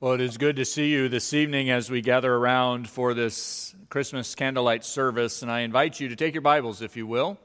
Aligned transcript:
Well, 0.00 0.12
it 0.12 0.20
is 0.20 0.38
good 0.38 0.54
to 0.54 0.64
see 0.64 0.92
you 0.92 1.08
this 1.08 1.34
evening 1.34 1.70
as 1.70 1.90
we 1.90 2.02
gather 2.02 2.32
around 2.32 2.88
for 2.88 3.14
this 3.14 3.74
Christmas 3.88 4.36
candlelight 4.36 4.84
service. 4.84 5.42
And 5.42 5.50
I 5.50 5.62
invite 5.62 5.98
you 5.98 6.08
to 6.08 6.14
take 6.14 6.34
your 6.34 6.40
Bibles, 6.40 6.82
if 6.82 6.96
you 6.96 7.04
will. 7.04 7.36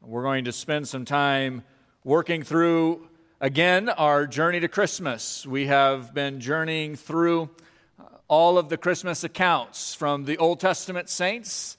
We're 0.00 0.22
going 0.22 0.44
to 0.44 0.52
spend 0.52 0.86
some 0.86 1.04
time 1.04 1.64
working 2.04 2.44
through, 2.44 3.08
again, 3.40 3.88
our 3.88 4.24
journey 4.28 4.60
to 4.60 4.68
Christmas. 4.68 5.48
We 5.48 5.66
have 5.66 6.14
been 6.14 6.38
journeying 6.38 6.94
through 6.94 7.50
all 8.28 8.56
of 8.56 8.68
the 8.68 8.76
Christmas 8.76 9.24
accounts 9.24 9.96
from 9.96 10.26
the 10.26 10.38
Old 10.38 10.60
Testament 10.60 11.08
saints 11.08 11.76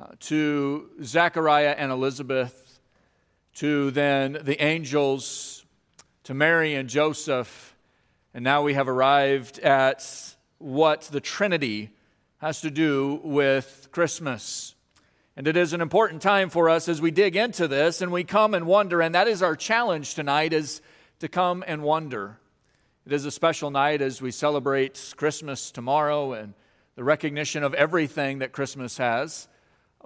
uh, 0.00 0.06
to 0.20 0.88
Zechariah 1.02 1.74
and 1.76 1.92
Elizabeth 1.92 2.80
to 3.56 3.90
then 3.90 4.38
the 4.40 4.64
angels 4.64 5.66
to 6.22 6.32
Mary 6.32 6.74
and 6.74 6.88
Joseph 6.88 7.73
and 8.34 8.42
now 8.42 8.62
we 8.62 8.74
have 8.74 8.88
arrived 8.88 9.60
at 9.60 10.34
what 10.58 11.02
the 11.02 11.20
Trinity 11.20 11.90
has 12.38 12.60
to 12.62 12.70
do 12.70 13.20
with 13.22 13.88
Christmas. 13.92 14.74
And 15.36 15.46
it 15.46 15.56
is 15.56 15.72
an 15.72 15.80
important 15.80 16.20
time 16.20 16.50
for 16.50 16.68
us 16.68 16.88
as 16.88 17.00
we 17.00 17.12
dig 17.12 17.36
into 17.36 17.68
this 17.68 18.02
and 18.02 18.10
we 18.10 18.24
come 18.24 18.52
and 18.52 18.66
wonder, 18.66 19.00
and 19.00 19.14
that 19.14 19.28
is 19.28 19.40
our 19.40 19.54
challenge 19.54 20.14
tonight 20.14 20.52
is 20.52 20.82
to 21.20 21.28
come 21.28 21.62
and 21.66 21.82
wonder. 21.82 22.38
It 23.06 23.12
is 23.12 23.24
a 23.24 23.30
special 23.30 23.70
night 23.70 24.02
as 24.02 24.20
we 24.20 24.32
celebrate 24.32 25.14
Christmas 25.16 25.70
tomorrow 25.70 26.32
and 26.32 26.54
the 26.96 27.04
recognition 27.04 27.62
of 27.62 27.72
everything 27.74 28.40
that 28.40 28.52
Christmas 28.52 28.98
has. 28.98 29.46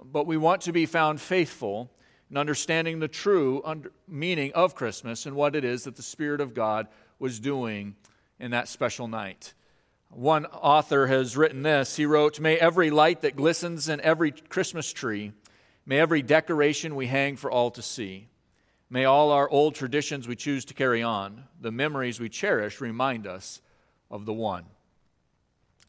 But 0.03 0.27
we 0.27 0.37
want 0.37 0.61
to 0.63 0.71
be 0.71 0.85
found 0.85 1.19
faithful 1.19 1.89
in 2.29 2.37
understanding 2.37 2.99
the 2.99 3.07
true 3.07 3.63
meaning 4.07 4.51
of 4.53 4.75
Christmas 4.75 5.25
and 5.25 5.35
what 5.35 5.55
it 5.55 5.63
is 5.63 5.85
that 5.85 5.95
the 5.95 6.03
Spirit 6.03 6.41
of 6.41 6.53
God 6.53 6.87
was 7.17 7.39
doing 7.39 7.95
in 8.39 8.51
that 8.51 8.67
special 8.67 9.07
night. 9.07 9.53
One 10.09 10.45
author 10.47 11.07
has 11.07 11.37
written 11.37 11.61
this. 11.61 11.95
He 11.95 12.05
wrote, 12.05 12.39
May 12.39 12.57
every 12.57 12.89
light 12.89 13.21
that 13.21 13.35
glistens 13.35 13.89
in 13.89 14.01
every 14.01 14.31
Christmas 14.31 14.91
tree, 14.91 15.33
may 15.85 15.99
every 15.99 16.21
decoration 16.21 16.95
we 16.95 17.07
hang 17.07 17.35
for 17.35 17.51
all 17.51 17.69
to 17.71 17.81
see, 17.81 18.27
may 18.89 19.05
all 19.05 19.31
our 19.31 19.47
old 19.49 19.75
traditions 19.75 20.27
we 20.27 20.35
choose 20.35 20.65
to 20.65 20.73
carry 20.73 21.03
on, 21.03 21.43
the 21.61 21.71
memories 21.71 22.19
we 22.19 22.29
cherish, 22.29 22.81
remind 22.81 23.27
us 23.27 23.61
of 24.09 24.25
the 24.25 24.33
one. 24.33 24.65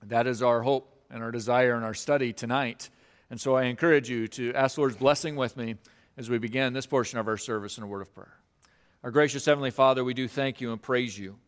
That 0.02 0.26
is 0.26 0.42
our 0.42 0.62
hope 0.62 1.02
and 1.10 1.22
our 1.22 1.30
desire 1.30 1.74
in 1.76 1.82
our 1.82 1.94
study 1.94 2.32
tonight. 2.32 2.90
And 3.30 3.40
so 3.40 3.56
I 3.56 3.64
encourage 3.64 4.10
you 4.10 4.28
to 4.28 4.52
ask 4.54 4.74
the 4.74 4.82
Lord's 4.82 4.96
blessing 4.96 5.36
with 5.36 5.56
me 5.56 5.76
as 6.18 6.28
we 6.28 6.38
begin 6.38 6.72
this 6.72 6.86
portion 6.86 7.18
of 7.18 7.28
our 7.28 7.38
service 7.38 7.78
in 7.78 7.84
a 7.84 7.86
word 7.86 8.02
of 8.02 8.14
prayer. 8.14 8.36
Our 9.02 9.10
gracious 9.10 9.46
Heavenly 9.46 9.70
Father, 9.70 10.04
we 10.04 10.12
do 10.12 10.28
thank 10.28 10.60
you 10.60 10.72
and 10.72 10.82
praise 10.82 11.18
you 11.18 11.38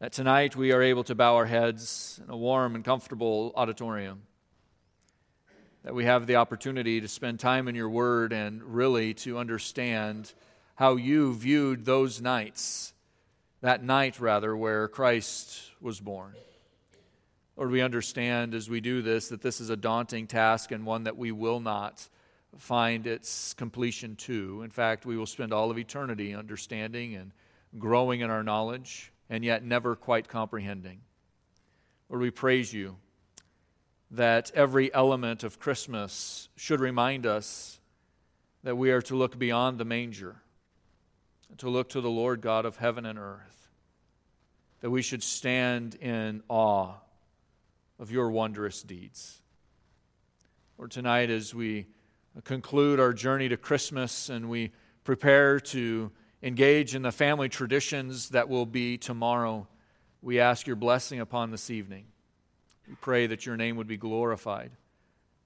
that 0.00 0.12
tonight 0.12 0.56
we 0.56 0.72
are 0.72 0.80
able 0.80 1.04
to 1.04 1.14
bow 1.14 1.36
our 1.36 1.44
heads 1.44 2.22
in 2.24 2.30
a 2.30 2.36
warm 2.36 2.74
and 2.74 2.82
comfortable 2.82 3.52
auditorium. 3.54 4.22
That 5.84 5.94
we 5.94 6.06
have 6.06 6.26
the 6.26 6.36
opportunity 6.36 7.02
to 7.02 7.08
spend 7.08 7.38
time 7.38 7.68
in 7.68 7.74
your 7.74 7.90
word 7.90 8.32
and 8.32 8.62
really 8.62 9.12
to 9.14 9.36
understand 9.36 10.32
how 10.76 10.96
you 10.96 11.34
viewed 11.34 11.84
those 11.84 12.22
nights, 12.22 12.94
that 13.60 13.84
night 13.84 14.18
rather, 14.20 14.56
where 14.56 14.88
Christ 14.88 15.60
was 15.82 16.00
born. 16.00 16.32
Lord, 17.58 17.70
we 17.70 17.82
understand 17.82 18.54
as 18.54 18.70
we 18.70 18.80
do 18.80 19.02
this 19.02 19.28
that 19.28 19.42
this 19.42 19.60
is 19.60 19.68
a 19.68 19.76
daunting 19.76 20.26
task 20.26 20.72
and 20.72 20.86
one 20.86 21.04
that 21.04 21.18
we 21.18 21.30
will 21.30 21.60
not 21.60 22.08
find 22.56 23.06
its 23.06 23.52
completion 23.52 24.16
to. 24.16 24.62
In 24.62 24.70
fact, 24.70 25.04
we 25.04 25.18
will 25.18 25.26
spend 25.26 25.52
all 25.52 25.70
of 25.70 25.76
eternity 25.76 26.34
understanding 26.34 27.16
and 27.16 27.32
growing 27.78 28.20
in 28.20 28.30
our 28.30 28.42
knowledge 28.42 29.12
and 29.30 29.44
yet 29.44 29.64
never 29.64 29.94
quite 29.94 30.28
comprehending. 30.28 31.00
Lord, 32.08 32.20
we 32.20 32.32
praise 32.32 32.74
you 32.74 32.96
that 34.10 34.50
every 34.54 34.92
element 34.92 35.44
of 35.44 35.60
Christmas 35.60 36.48
should 36.56 36.80
remind 36.80 37.24
us 37.24 37.78
that 38.64 38.76
we 38.76 38.90
are 38.90 39.00
to 39.02 39.14
look 39.14 39.38
beyond 39.38 39.78
the 39.78 39.84
manger, 39.84 40.42
to 41.58 41.70
look 41.70 41.88
to 41.90 42.00
the 42.00 42.10
Lord 42.10 42.40
God 42.40 42.66
of 42.66 42.78
heaven 42.78 43.06
and 43.06 43.18
earth, 43.18 43.68
that 44.80 44.90
we 44.90 45.00
should 45.00 45.22
stand 45.22 45.94
in 45.94 46.42
awe 46.48 46.94
of 48.00 48.10
your 48.10 48.30
wondrous 48.30 48.82
deeds. 48.82 49.40
Or 50.76 50.88
tonight 50.88 51.30
as 51.30 51.54
we 51.54 51.86
conclude 52.42 52.98
our 52.98 53.12
journey 53.12 53.48
to 53.48 53.56
Christmas 53.56 54.28
and 54.28 54.50
we 54.50 54.72
prepare 55.04 55.60
to 55.60 56.10
engage 56.42 56.94
in 56.94 57.02
the 57.02 57.12
family 57.12 57.48
traditions 57.48 58.30
that 58.30 58.48
will 58.48 58.66
be 58.66 58.96
tomorrow. 58.96 59.66
We 60.22 60.40
ask 60.40 60.66
your 60.66 60.76
blessing 60.76 61.20
upon 61.20 61.50
this 61.50 61.70
evening. 61.70 62.06
We 62.88 62.94
pray 62.96 63.26
that 63.26 63.46
your 63.46 63.56
name 63.56 63.76
would 63.76 63.86
be 63.86 63.96
glorified 63.96 64.72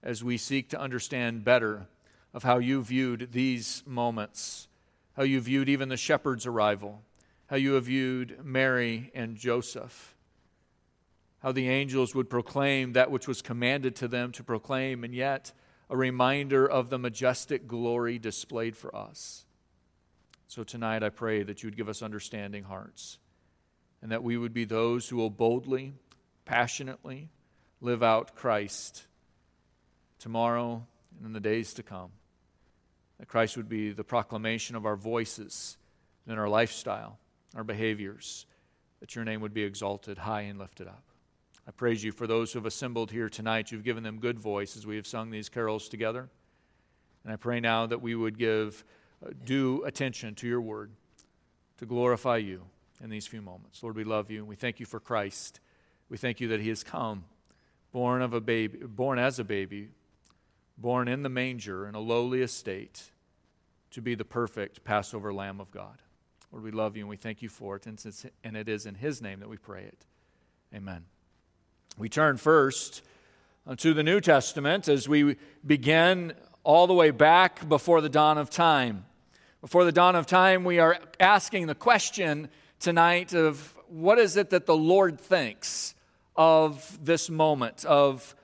as 0.02 0.22
we 0.22 0.36
seek 0.36 0.68
to 0.70 0.80
understand 0.80 1.44
better 1.44 1.86
of 2.32 2.42
how 2.42 2.58
you 2.58 2.82
viewed 2.82 3.32
these 3.32 3.82
moments, 3.86 4.68
how 5.16 5.22
you 5.22 5.40
viewed 5.40 5.68
even 5.68 5.88
the 5.88 5.96
shepherd's 5.96 6.46
arrival, 6.46 7.02
how 7.46 7.56
you 7.56 7.72
have 7.74 7.84
viewed 7.84 8.44
Mary 8.44 9.10
and 9.14 9.36
Joseph, 9.36 10.14
how 11.40 11.52
the 11.52 11.68
angels 11.68 12.14
would 12.14 12.30
proclaim 12.30 12.92
that 12.92 13.10
which 13.10 13.28
was 13.28 13.42
commanded 13.42 13.94
to 13.96 14.08
them 14.08 14.32
to 14.32 14.42
proclaim, 14.42 15.04
and 15.04 15.14
yet 15.14 15.52
a 15.90 15.96
reminder 15.96 16.66
of 16.68 16.90
the 16.90 16.98
majestic 16.98 17.66
glory 17.66 18.18
displayed 18.18 18.76
for 18.76 18.94
us. 18.94 19.44
So 20.54 20.62
tonight 20.62 21.02
I 21.02 21.08
pray 21.08 21.42
that 21.42 21.64
you 21.64 21.66
would 21.66 21.76
give 21.76 21.88
us 21.88 22.00
understanding 22.00 22.62
hearts 22.62 23.18
and 24.00 24.12
that 24.12 24.22
we 24.22 24.36
would 24.36 24.54
be 24.54 24.64
those 24.64 25.08
who 25.08 25.16
will 25.16 25.28
boldly, 25.28 25.94
passionately 26.44 27.28
live 27.80 28.04
out 28.04 28.36
Christ 28.36 29.04
tomorrow 30.20 30.86
and 31.16 31.26
in 31.26 31.32
the 31.32 31.40
days 31.40 31.74
to 31.74 31.82
come. 31.82 32.10
That 33.18 33.26
Christ 33.26 33.56
would 33.56 33.68
be 33.68 33.90
the 33.90 34.04
proclamation 34.04 34.76
of 34.76 34.86
our 34.86 34.94
voices 34.94 35.76
and 36.24 36.38
our 36.38 36.48
lifestyle, 36.48 37.18
our 37.56 37.64
behaviors, 37.64 38.46
that 39.00 39.16
your 39.16 39.24
name 39.24 39.40
would 39.40 39.54
be 39.54 39.64
exalted 39.64 40.18
high 40.18 40.42
and 40.42 40.56
lifted 40.56 40.86
up. 40.86 41.02
I 41.66 41.72
praise 41.72 42.04
you 42.04 42.12
for 42.12 42.28
those 42.28 42.52
who 42.52 42.60
have 42.60 42.66
assembled 42.66 43.10
here 43.10 43.28
tonight. 43.28 43.72
You've 43.72 43.82
given 43.82 44.04
them 44.04 44.20
good 44.20 44.38
voice 44.38 44.76
as 44.76 44.86
we 44.86 44.94
have 44.94 45.06
sung 45.08 45.32
these 45.32 45.48
carols 45.48 45.88
together. 45.88 46.28
And 47.24 47.32
I 47.32 47.36
pray 47.36 47.58
now 47.58 47.86
that 47.86 48.00
we 48.00 48.14
would 48.14 48.38
give 48.38 48.84
Uh, 49.24 49.30
due 49.44 49.82
attention 49.84 50.34
to 50.34 50.46
your 50.46 50.60
word 50.60 50.90
to 51.78 51.86
glorify 51.86 52.36
you 52.36 52.62
in 53.02 53.10
these 53.10 53.26
few 53.26 53.40
moments. 53.40 53.82
Lord, 53.82 53.96
we 53.96 54.04
love 54.04 54.30
you 54.30 54.38
and 54.38 54.48
we 54.48 54.56
thank 54.56 54.80
you 54.80 54.86
for 54.86 55.00
Christ. 55.00 55.60
We 56.08 56.16
thank 56.16 56.40
you 56.40 56.48
that 56.48 56.60
he 56.60 56.68
has 56.68 56.82
come, 56.82 57.24
born 57.92 58.22
of 58.22 58.34
a 58.34 58.40
baby, 58.40 58.78
born 58.78 59.18
as 59.18 59.38
a 59.38 59.44
baby, 59.44 59.88
born 60.76 61.08
in 61.08 61.22
the 61.22 61.28
manger 61.28 61.86
in 61.86 61.94
a 61.94 62.00
lowly 62.00 62.42
estate 62.42 63.10
to 63.92 64.02
be 64.02 64.14
the 64.14 64.24
perfect 64.24 64.84
Passover 64.84 65.32
lamb 65.32 65.60
of 65.60 65.70
God. 65.70 66.02
Lord, 66.52 66.64
we 66.64 66.70
love 66.70 66.96
you 66.96 67.02
and 67.02 67.10
we 67.10 67.16
thank 67.16 67.40
you 67.40 67.48
for 67.48 67.76
it. 67.76 67.86
And, 67.86 68.02
and 68.42 68.56
it 68.56 68.68
is 68.68 68.84
in 68.84 68.96
his 68.96 69.22
name 69.22 69.40
that 69.40 69.48
we 69.48 69.56
pray 69.56 69.84
it. 69.84 70.04
Amen. 70.74 71.04
We 71.96 72.08
turn 72.08 72.36
first 72.36 73.02
uh, 73.66 73.76
to 73.76 73.94
the 73.94 74.02
New 74.02 74.20
Testament 74.20 74.88
as 74.88 75.08
we 75.08 75.36
begin 75.66 76.34
all 76.62 76.86
the 76.86 76.94
way 76.94 77.10
back 77.10 77.68
before 77.68 78.00
the 78.00 78.08
dawn 78.08 78.36
of 78.36 78.50
time. 78.50 79.06
Before 79.64 79.86
the 79.86 79.92
dawn 79.92 80.14
of 80.14 80.26
time, 80.26 80.64
we 80.64 80.78
are 80.78 80.98
asking 81.18 81.68
the 81.68 81.74
question 81.74 82.50
tonight 82.80 83.32
of 83.32 83.74
what 83.88 84.18
is 84.18 84.36
it 84.36 84.50
that 84.50 84.66
the 84.66 84.76
Lord 84.76 85.18
thinks 85.18 85.94
of 86.36 86.98
this 87.02 87.30
moment 87.30 87.82
of 87.86 88.36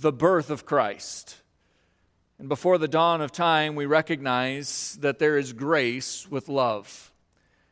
the 0.00 0.10
birth 0.10 0.50
of 0.50 0.66
Christ. 0.66 1.36
And 2.40 2.48
before 2.48 2.76
the 2.76 2.88
dawn 2.88 3.20
of 3.20 3.30
time, 3.30 3.76
we 3.76 3.86
recognize 3.86 4.98
that 5.00 5.20
there 5.20 5.38
is 5.38 5.52
grace 5.52 6.28
with 6.28 6.48
love. 6.48 7.12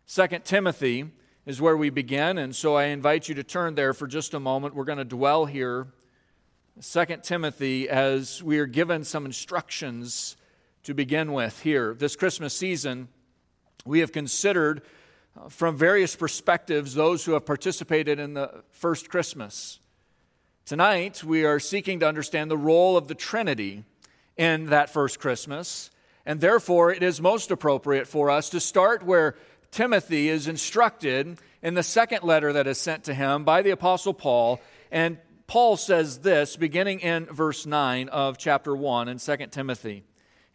Second 0.04 0.44
Timothy 0.44 1.10
is 1.44 1.60
where 1.60 1.76
we 1.76 1.91
begin, 1.91 2.38
and 2.38 2.54
so 2.54 2.76
I 2.76 2.84
invite 2.84 3.28
you 3.28 3.34
to 3.34 3.42
turn 3.42 3.74
there 3.74 3.94
for 3.94 4.06
just 4.06 4.32
a 4.32 4.39
moment. 4.39 4.77
We're 4.77 4.84
going 4.84 4.98
to 4.98 5.04
dwell 5.04 5.47
here. 5.47 5.89
Second 6.78 7.24
Timothy, 7.24 7.89
as 7.89 8.44
we 8.44 8.60
are 8.60 8.66
given 8.66 9.03
some 9.03 9.27
instructions 9.27 10.36
to 10.86 10.94
begin 10.94 11.33
with 11.33 11.62
here. 11.62 11.94
This 11.94 12.15
Christmas 12.15 12.56
season, 12.56 13.09
we 13.84 13.98
have 13.98 14.12
considered 14.12 14.83
uh, 15.36 15.48
from 15.48 15.77
various 15.77 16.15
perspectives 16.15 16.94
those 16.94 17.24
who 17.24 17.33
have 17.33 17.44
participated 17.44 18.21
in 18.21 18.34
the 18.34 18.62
first 18.71 19.09
Christmas. 19.09 19.80
Tonight, 20.65 21.24
we 21.24 21.44
are 21.44 21.59
seeking 21.59 21.98
to 21.98 22.06
understand 22.06 22.53
the 22.53 22.56
role 22.56 22.97
of 22.97 23.09
the 23.09 23.16
Trinity 23.16 23.83
in 24.36 24.66
that 24.66 24.88
first 24.88 25.18
Christmas, 25.18 25.91
and 26.24 26.41
therefore 26.41 26.92
it 26.92 27.03
is 27.03 27.21
most 27.21 27.50
appropriate 27.50 28.06
for 28.06 28.30
us 28.30 28.48
to 28.50 28.60
start 28.60 29.03
where 29.03 29.34
Timothy 29.72 30.28
is 30.28 30.47
instructed 30.47 31.41
in 31.62 31.74
the 31.74 31.82
second 31.82 32.22
letter 32.22 32.53
that 32.53 32.68
is 32.68 32.78
sent 32.78 33.03
to 33.04 33.15
him 33.15 33.42
by 33.42 33.60
the 33.60 33.71
Apostle 33.71 34.15
Paul. 34.15 34.60
And 34.92 35.18
Paul 35.48 35.77
says 35.77 36.21
this 36.21 36.54
beginning 36.54 37.00
in 37.00 37.24
verse 37.24 37.66
9 37.66 38.09
of 38.09 38.39
chapter 38.39 38.77
1 38.77 39.09
in 39.09 39.18
2 39.18 39.36
Timothy. 39.50 40.04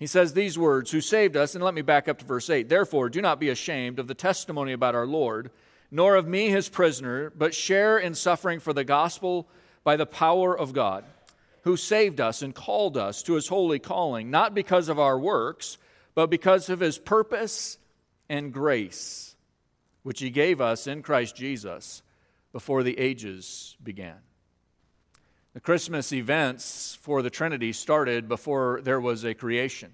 He 0.01 0.07
says 0.07 0.33
these 0.33 0.57
words, 0.57 0.89
Who 0.89 0.99
saved 0.99 1.37
us, 1.37 1.53
and 1.53 1.63
let 1.63 1.75
me 1.75 1.83
back 1.83 2.07
up 2.07 2.17
to 2.17 2.25
verse 2.25 2.49
8. 2.49 2.67
Therefore, 2.67 3.07
do 3.07 3.21
not 3.21 3.39
be 3.39 3.49
ashamed 3.49 3.99
of 3.99 4.07
the 4.07 4.15
testimony 4.15 4.73
about 4.73 4.95
our 4.95 5.05
Lord, 5.05 5.51
nor 5.91 6.15
of 6.15 6.27
me 6.27 6.49
his 6.49 6.69
prisoner, 6.69 7.29
but 7.29 7.53
share 7.53 7.99
in 7.99 8.15
suffering 8.15 8.59
for 8.59 8.73
the 8.73 8.83
gospel 8.83 9.47
by 9.83 9.97
the 9.97 10.07
power 10.07 10.57
of 10.57 10.73
God, 10.73 11.05
who 11.65 11.77
saved 11.77 12.19
us 12.19 12.41
and 12.41 12.55
called 12.55 12.97
us 12.97 13.21
to 13.21 13.33
his 13.33 13.49
holy 13.49 13.77
calling, 13.77 14.31
not 14.31 14.55
because 14.55 14.89
of 14.89 14.97
our 14.97 15.19
works, 15.19 15.77
but 16.15 16.31
because 16.31 16.67
of 16.67 16.79
his 16.79 16.97
purpose 16.97 17.77
and 18.27 18.51
grace, 18.51 19.35
which 20.01 20.19
he 20.19 20.31
gave 20.31 20.59
us 20.59 20.87
in 20.87 21.03
Christ 21.03 21.35
Jesus 21.35 22.01
before 22.51 22.81
the 22.81 22.97
ages 22.97 23.77
began. 23.83 24.17
The 25.53 25.59
Christmas 25.59 26.13
events 26.13 26.97
for 27.01 27.21
the 27.21 27.29
Trinity 27.29 27.73
started 27.73 28.29
before 28.29 28.79
there 28.83 29.01
was 29.01 29.25
a 29.25 29.33
creation. 29.33 29.91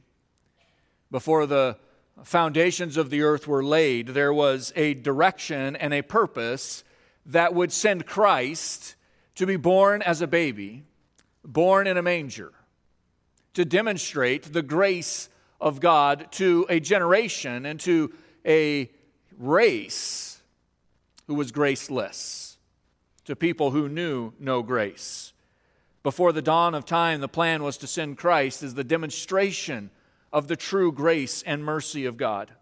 Before 1.09 1.47
the 1.47 1.77
foundations 2.23 2.95
of 2.95 3.09
the 3.09 3.23
earth 3.23 3.47
were 3.47 3.63
laid, 3.63 4.09
there 4.09 4.31
was 4.31 4.71
a 4.75 4.93
direction 4.93 5.75
and 5.75 5.95
a 5.95 6.03
purpose 6.03 6.83
that 7.25 7.55
would 7.55 7.71
send 7.71 8.05
Christ 8.05 8.95
to 9.33 9.47
be 9.47 9.55
born 9.55 10.03
as 10.03 10.21
a 10.21 10.27
baby, 10.27 10.83
born 11.43 11.87
in 11.87 11.97
a 11.97 12.03
manger, 12.03 12.53
to 13.55 13.65
demonstrate 13.65 14.53
the 14.53 14.61
grace 14.61 15.27
of 15.59 15.79
God 15.79 16.27
to 16.33 16.67
a 16.69 16.79
generation 16.79 17.65
and 17.65 17.79
to 17.79 18.13
a 18.45 18.91
race 19.39 20.39
who 21.25 21.33
was 21.33 21.51
graceless, 21.51 22.59
to 23.25 23.35
people 23.35 23.71
who 23.71 23.89
knew 23.89 24.33
no 24.39 24.61
grace. 24.61 25.33
Before 26.07 26.31
the 26.31 26.41
dawn 26.41 26.73
of 26.73 26.85
time, 26.85 27.19
the 27.19 27.27
plan 27.27 27.63
was 27.63 27.75
to 27.79 27.85
send 27.85 28.17
Christ 28.17 28.63
as 28.63 28.75
the 28.75 28.85
demonstration 28.85 29.89
of 30.31 30.47
the 30.47 30.55
true 30.55 30.89
grace 30.89 31.43
and 31.43 31.65
mercy 31.65 32.05
of 32.05 32.15
God. 32.15 32.53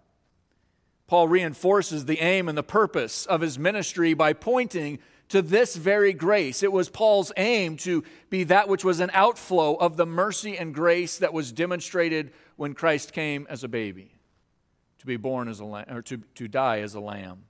Paul 1.06 1.28
reinforces 1.28 2.06
the 2.06 2.22
aim 2.22 2.50
and 2.50 2.58
the 2.58 2.64
purpose 2.64 3.28
of 3.28 3.42
his 3.42 3.60
ministry 3.60 4.16
by 4.16 4.34
pointing 4.34 4.98
to 5.30 5.44
this 5.44 5.76
very 5.76 6.12
grace. 6.12 6.64
It 6.64 6.72
was 6.72 6.90
Paul's 6.90 7.32
aim 7.38 7.78
to 7.78 8.04
be 8.32 8.46
that 8.46 8.68
which 8.68 8.84
was 8.84 9.00
an 9.00 9.12
outflow 9.14 9.76
of 9.76 9.96
the 9.96 10.08
mercy 10.08 10.58
and 10.58 10.74
grace 10.74 11.20
that 11.20 11.32
was 11.32 11.52
demonstrated 11.52 12.34
when 12.56 12.74
Christ 12.74 13.14
came 13.14 13.46
as 13.48 13.64
a 13.64 13.68
baby, 13.68 14.16
to 14.98 15.06
be 15.06 15.18
born 15.18 15.50
as 15.50 15.60
a 15.60 15.66
lamb, 15.66 15.86
or 15.92 16.02
to, 16.02 16.18
to 16.34 16.48
die 16.48 16.80
as 16.80 16.96
a 16.96 17.00
lamb. 17.00 17.44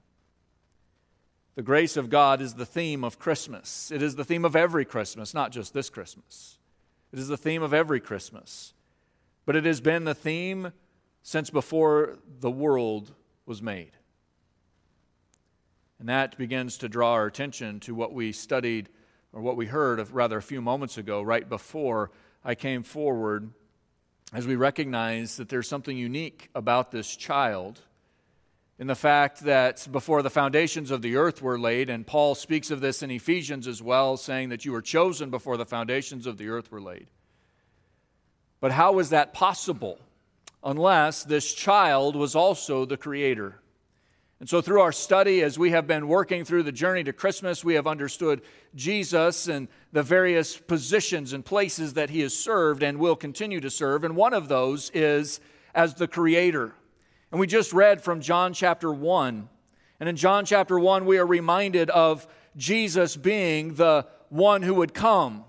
The 1.56 1.62
grace 1.62 1.96
of 1.96 2.10
God 2.10 2.40
is 2.40 2.54
the 2.54 2.66
theme 2.66 3.02
of 3.02 3.18
Christmas. 3.18 3.90
It 3.90 4.02
is 4.02 4.14
the 4.14 4.24
theme 4.24 4.44
of 4.44 4.54
every 4.54 4.84
Christmas, 4.84 5.34
not 5.34 5.50
just 5.50 5.74
this 5.74 5.90
Christmas. 5.90 6.58
It 7.12 7.18
is 7.18 7.28
the 7.28 7.36
theme 7.36 7.62
of 7.62 7.74
every 7.74 7.98
Christmas 7.98 8.74
but 9.46 9.54
it 9.56 9.64
has 9.64 9.80
been 9.80 10.04
the 10.04 10.14
theme 10.14 10.72
since 11.22 11.48
before 11.48 12.18
the 12.40 12.50
world 12.50 13.14
was 13.46 13.62
made. 13.62 13.92
And 15.98 16.08
that 16.08 16.36
begins 16.36 16.76
to 16.78 16.88
draw 16.88 17.12
our 17.12 17.26
attention 17.26 17.80
to 17.80 17.94
what 17.94 18.12
we 18.12 18.32
studied 18.32 18.90
or 19.32 19.40
what 19.40 19.56
we 19.56 19.66
heard 19.66 19.98
of 19.98 20.14
rather 20.14 20.36
a 20.36 20.42
few 20.42 20.60
moments 20.60 20.98
ago, 20.98 21.22
right 21.22 21.48
before 21.48 22.10
I 22.44 22.54
came 22.54 22.82
forward, 22.82 23.50
as 24.32 24.46
we 24.46 24.56
recognize 24.56 25.36
that 25.36 25.48
there's 25.48 25.68
something 25.68 25.96
unique 25.96 26.50
about 26.54 26.90
this 26.90 27.16
child 27.16 27.80
in 28.78 28.86
the 28.86 28.94
fact 28.94 29.40
that 29.40 29.88
before 29.90 30.22
the 30.22 30.30
foundations 30.30 30.90
of 30.90 31.00
the 31.00 31.16
earth 31.16 31.40
were 31.40 31.58
laid, 31.58 31.88
and 31.88 32.06
Paul 32.06 32.34
speaks 32.34 32.70
of 32.70 32.80
this 32.80 33.02
in 33.02 33.10
Ephesians 33.10 33.66
as 33.66 33.82
well, 33.82 34.16
saying 34.16 34.50
that 34.50 34.64
you 34.64 34.72
were 34.72 34.82
chosen 34.82 35.30
before 35.30 35.56
the 35.56 35.64
foundations 35.64 36.26
of 36.26 36.36
the 36.36 36.48
earth 36.48 36.70
were 36.70 36.80
laid. 36.80 37.06
But 38.60 38.72
how 38.72 38.98
is 38.98 39.10
that 39.10 39.32
possible 39.32 39.98
unless 40.62 41.24
this 41.24 41.54
child 41.54 42.16
was 42.16 42.34
also 42.34 42.84
the 42.84 42.96
creator? 42.96 43.60
And 44.38 44.48
so, 44.48 44.60
through 44.60 44.82
our 44.82 44.92
study, 44.92 45.42
as 45.42 45.58
we 45.58 45.70
have 45.70 45.86
been 45.86 46.08
working 46.08 46.44
through 46.44 46.64
the 46.64 46.72
journey 46.72 47.02
to 47.04 47.12
Christmas, 47.14 47.64
we 47.64 47.74
have 47.74 47.86
understood 47.86 48.42
Jesus 48.74 49.48
and 49.48 49.68
the 49.92 50.02
various 50.02 50.58
positions 50.58 51.32
and 51.32 51.42
places 51.42 51.94
that 51.94 52.10
he 52.10 52.20
has 52.20 52.36
served 52.36 52.82
and 52.82 52.98
will 52.98 53.16
continue 53.16 53.60
to 53.60 53.70
serve. 53.70 54.04
And 54.04 54.14
one 54.14 54.34
of 54.34 54.48
those 54.48 54.90
is 54.92 55.40
as 55.74 55.94
the 55.94 56.06
creator. 56.06 56.74
And 57.30 57.40
we 57.40 57.46
just 57.46 57.72
read 57.72 58.02
from 58.02 58.20
John 58.20 58.52
chapter 58.52 58.92
1. 58.92 59.48
And 60.00 60.08
in 60.08 60.16
John 60.16 60.44
chapter 60.44 60.78
1, 60.78 61.06
we 61.06 61.18
are 61.18 61.26
reminded 61.26 61.90
of 61.90 62.26
Jesus 62.56 63.16
being 63.16 63.74
the 63.74 64.06
one 64.28 64.62
who 64.62 64.74
would 64.74 64.94
come 64.94 65.44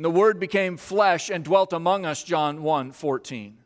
and 0.00 0.04
the 0.06 0.10
Word 0.10 0.40
became 0.40 0.78
flesh 0.78 1.28
and 1.28 1.44
dwelt 1.44 1.74
among 1.74 2.06
us, 2.06 2.22
John 2.22 2.62
1 2.62 2.92
14. 2.92 3.58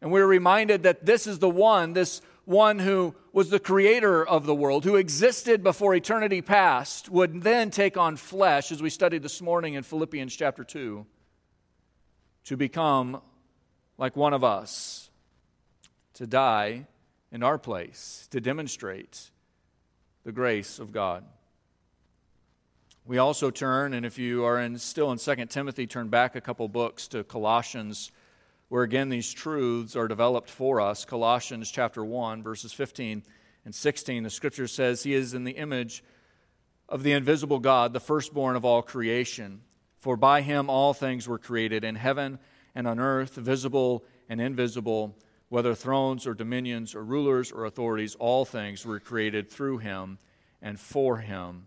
And 0.00 0.10
we're 0.10 0.26
reminded 0.26 0.82
that 0.82 1.06
this 1.06 1.28
is 1.28 1.38
the 1.38 1.48
one, 1.48 1.92
this 1.92 2.20
one 2.46 2.80
who 2.80 3.14
was 3.32 3.48
the 3.48 3.60
creator 3.60 4.26
of 4.26 4.44
the 4.44 4.56
world, 4.56 4.84
who 4.84 4.96
existed 4.96 5.62
before 5.62 5.94
eternity 5.94 6.42
past, 6.42 7.08
would 7.10 7.42
then 7.42 7.70
take 7.70 7.96
on 7.96 8.16
flesh, 8.16 8.72
as 8.72 8.82
we 8.82 8.90
studied 8.90 9.22
this 9.22 9.40
morning 9.40 9.74
in 9.74 9.84
Philippians 9.84 10.34
chapter 10.34 10.64
2, 10.64 11.06
to 12.46 12.56
become 12.56 13.22
like 13.96 14.16
one 14.16 14.34
of 14.34 14.42
us, 14.42 15.03
to 16.14 16.26
die 16.26 16.86
in 17.30 17.42
our 17.42 17.58
place, 17.58 18.28
to 18.30 18.40
demonstrate 18.40 19.30
the 20.24 20.32
grace 20.32 20.78
of 20.78 20.92
God. 20.92 21.24
We 23.06 23.18
also 23.18 23.50
turn, 23.50 23.92
and 23.92 24.06
if 24.06 24.18
you 24.18 24.44
are 24.44 24.58
in, 24.58 24.78
still 24.78 25.12
in 25.12 25.18
2 25.18 25.46
Timothy, 25.46 25.86
turn 25.86 26.08
back 26.08 26.36
a 26.36 26.40
couple 26.40 26.66
books 26.68 27.06
to 27.08 27.22
Colossians, 27.22 28.10
where 28.68 28.82
again 28.82 29.10
these 29.10 29.30
truths 29.32 29.94
are 29.94 30.08
developed 30.08 30.48
for 30.48 30.80
us. 30.80 31.04
Colossians 31.04 31.70
chapter 31.70 32.02
1, 32.02 32.42
verses 32.42 32.72
15 32.72 33.22
and 33.64 33.74
16. 33.74 34.22
The 34.22 34.30
scripture 34.30 34.66
says, 34.66 35.02
He 35.02 35.12
is 35.12 35.34
in 35.34 35.44
the 35.44 35.52
image 35.52 36.02
of 36.88 37.02
the 37.02 37.12
invisible 37.12 37.58
God, 37.58 37.92
the 37.92 38.00
firstborn 38.00 38.56
of 38.56 38.64
all 38.64 38.80
creation. 38.80 39.60
For 40.00 40.16
by 40.16 40.42
him 40.42 40.70
all 40.70 40.94
things 40.94 41.28
were 41.28 41.38
created, 41.38 41.84
in 41.84 41.96
heaven 41.96 42.38
and 42.74 42.86
on 42.86 42.98
earth, 42.98 43.34
visible 43.34 44.04
and 44.28 44.40
invisible, 44.40 45.16
whether 45.54 45.74
thrones 45.74 46.26
or 46.26 46.34
dominions 46.34 46.94
or 46.94 47.02
rulers 47.02 47.50
or 47.50 47.64
authorities, 47.64 48.14
all 48.16 48.44
things 48.44 48.84
were 48.84 49.00
created 49.00 49.48
through 49.48 49.78
him 49.78 50.18
and 50.60 50.78
for 50.78 51.18
him 51.18 51.66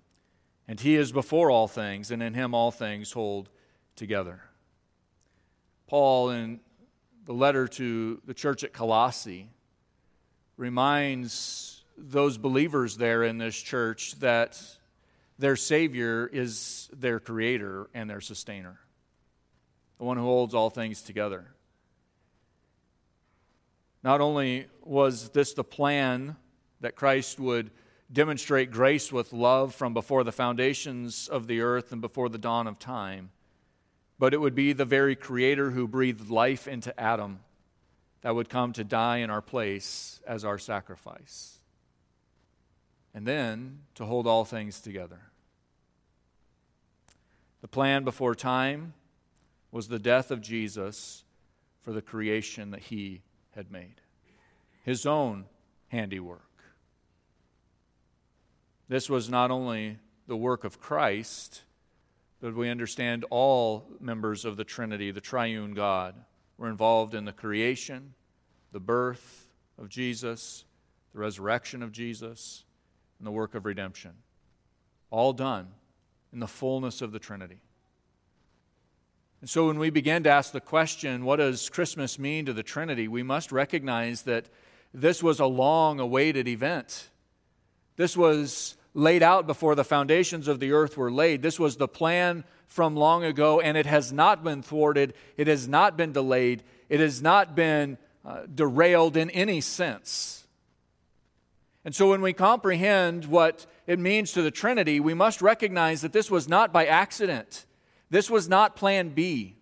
and 0.68 0.80
he 0.80 0.96
is 0.96 1.12
before 1.12 1.50
all 1.50 1.68
things, 1.68 2.12
and 2.12 2.22
in 2.22 2.34
him 2.34 2.54
all 2.54 2.72
things 2.72 3.14
hold 3.14 3.50
together. 3.96 4.42
Paul, 5.88 6.30
in 6.32 6.60
the 7.26 7.34
letter 7.34 7.68
to 7.70 8.22
the 8.26 8.34
church 8.34 8.64
at 8.64 8.74
Colossae, 8.74 9.50
reminds 10.58 11.86
those 11.98 12.38
believers 12.38 12.98
there 12.98 13.24
in 13.24 13.38
this 13.38 13.60
church 13.60 14.20
that 14.20 14.62
their 15.40 15.56
Savior 15.56 16.30
is 16.32 16.90
their 16.92 17.20
creator 17.20 17.90
and 17.94 18.10
their 18.10 18.22
sustainer, 18.22 18.80
the 19.98 20.04
one 20.04 20.18
who 20.18 20.24
holds 20.24 20.54
all 20.54 20.70
things 20.70 21.02
together. 21.02 21.48
Not 24.04 24.22
only 24.22 24.68
was 24.84 25.30
this 25.30 25.54
the 25.54 25.64
plan 25.64 26.36
that 26.82 26.96
Christ 26.96 27.40
would 27.40 27.72
demonstrate 28.12 28.72
grace 28.72 29.12
with 29.12 29.34
love 29.34 29.76
from 29.76 29.94
before 29.94 30.24
the 30.24 30.32
foundations 30.32 31.28
of 31.28 31.48
the 31.48 31.62
earth 31.62 31.92
and 31.92 32.02
before 32.02 32.30
the 32.30 32.38
dawn 32.38 32.68
of 32.68 32.80
time. 32.80 33.32
But 34.20 34.34
it 34.34 34.40
would 34.40 34.56
be 34.56 34.74
the 34.74 34.86
very 34.86 35.16
Creator 35.16 35.72
who 35.72 35.88
breathed 35.88 36.30
life 36.30 36.68
into 36.68 36.98
Adam 37.00 37.40
that 38.22 38.34
would 38.34 38.50
come 38.50 38.74
to 38.74 38.84
die 38.84 39.18
in 39.18 39.30
our 39.30 39.42
place 39.42 40.20
as 40.26 40.44
our 40.44 40.58
sacrifice. 40.58 41.60
And 43.14 43.26
then 43.28 43.80
to 43.96 44.06
hold 44.06 44.28
all 44.28 44.46
things 44.46 44.80
together. 44.80 45.22
The 47.62 47.68
plan 47.68 48.04
before 48.04 48.36
time 48.36 48.94
was 49.72 49.88
the 49.88 50.00
death 50.00 50.32
of 50.32 50.42
Jesus 50.42 51.24
for 51.82 51.92
the 51.92 52.02
creation 52.02 52.72
that 52.72 52.84
he 52.84 53.22
had 53.58 53.72
made, 53.72 54.02
his 54.84 55.06
own 55.06 55.46
handiwork. 55.88 56.44
This 58.88 59.10
was 59.10 59.30
not 59.30 59.50
only 59.50 59.98
the 60.28 60.38
work 60.38 60.64
of 60.64 60.80
Christ, 60.80 61.64
but 62.40 62.56
we 62.56 62.70
understand 62.70 63.26
all 63.32 63.88
members 64.00 64.46
of 64.46 64.58
the 64.58 64.64
Trinity, 64.64 65.10
the 65.10 65.20
triune 65.20 65.74
God, 65.74 66.14
were 66.58 66.70
involved 66.70 67.16
in 67.16 67.26
the 67.26 67.34
creation, 67.34 68.14
the 68.72 68.80
birth 68.80 69.50
of 69.80 69.90
Jesus, 69.90 70.64
the 71.12 71.20
resurrection 71.20 71.82
of 71.82 71.92
Jesus, 71.92 72.64
and 73.18 73.26
the 73.26 73.32
work 73.32 73.56
of 73.56 73.66
redemption. 73.66 74.12
All 75.10 75.34
done 75.34 75.70
in 76.32 76.40
the 76.40 76.48
fullness 76.48 77.02
of 77.02 77.12
the 77.12 77.20
Trinity. 77.20 77.62
And 79.42 79.50
so 79.50 79.68
when 79.68 79.78
we 79.78 79.90
begin 79.90 80.24
to 80.24 80.30
ask 80.30 80.52
the 80.52 80.60
question, 80.60 81.24
what 81.24 81.36
does 81.36 81.70
Christmas 81.70 82.18
mean 82.18 82.46
to 82.46 82.54
the 82.54 82.64
Trinity, 82.64 83.08
we 83.08 83.24
must 83.24 83.52
recognize 83.52 84.24
that 84.24 84.50
this 84.94 85.22
was 85.22 85.40
a 85.40 85.46
long 85.46 86.00
awaited 86.00 86.48
event. 86.48 87.10
This 87.98 88.18
was 88.18 88.78
laid 88.94 89.22
out 89.22 89.46
before 89.46 89.76
the 89.76 89.84
foundations 89.84 90.48
of 90.48 90.60
the 90.60 90.72
earth 90.72 90.98
were 90.98 91.12
laid. 91.12 91.44
This 91.44 91.60
was 91.60 91.78
the 91.78 91.88
plan 91.88 92.46
from 92.66 92.96
long 92.96 93.24
ago, 93.24 93.60
and 93.60 93.78
it 93.78 93.86
has 93.86 94.12
not 94.12 94.44
been 94.44 94.64
thwarted, 94.64 95.14
it 95.38 95.46
has 95.48 95.68
not 95.68 95.96
been 95.98 96.12
delayed, 96.12 96.64
it 96.90 97.00
has 97.00 97.22
not 97.22 97.56
been 97.56 98.00
uh, 98.26 98.42
derailed 98.54 99.16
in 99.16 99.30
any 99.30 99.62
sense. 99.62 100.48
And 101.86 101.96
so 101.96 102.10
when 102.10 102.22
we 102.22 102.34
comprehend 102.34 103.26
what 103.26 103.68
it 103.86 104.00
means 104.00 104.32
to 104.32 104.42
the 104.42 104.52
Trinity, 104.52 105.00
we 105.00 105.14
must 105.14 105.44
recognize 105.44 106.02
that 106.02 106.12
this 106.12 106.32
was 106.32 106.50
not 106.50 106.74
by 106.74 106.88
accident. 106.88 107.67
This 108.10 108.30
was 108.30 108.48
not 108.48 108.76
plan 108.76 109.10
B. 109.10 109.56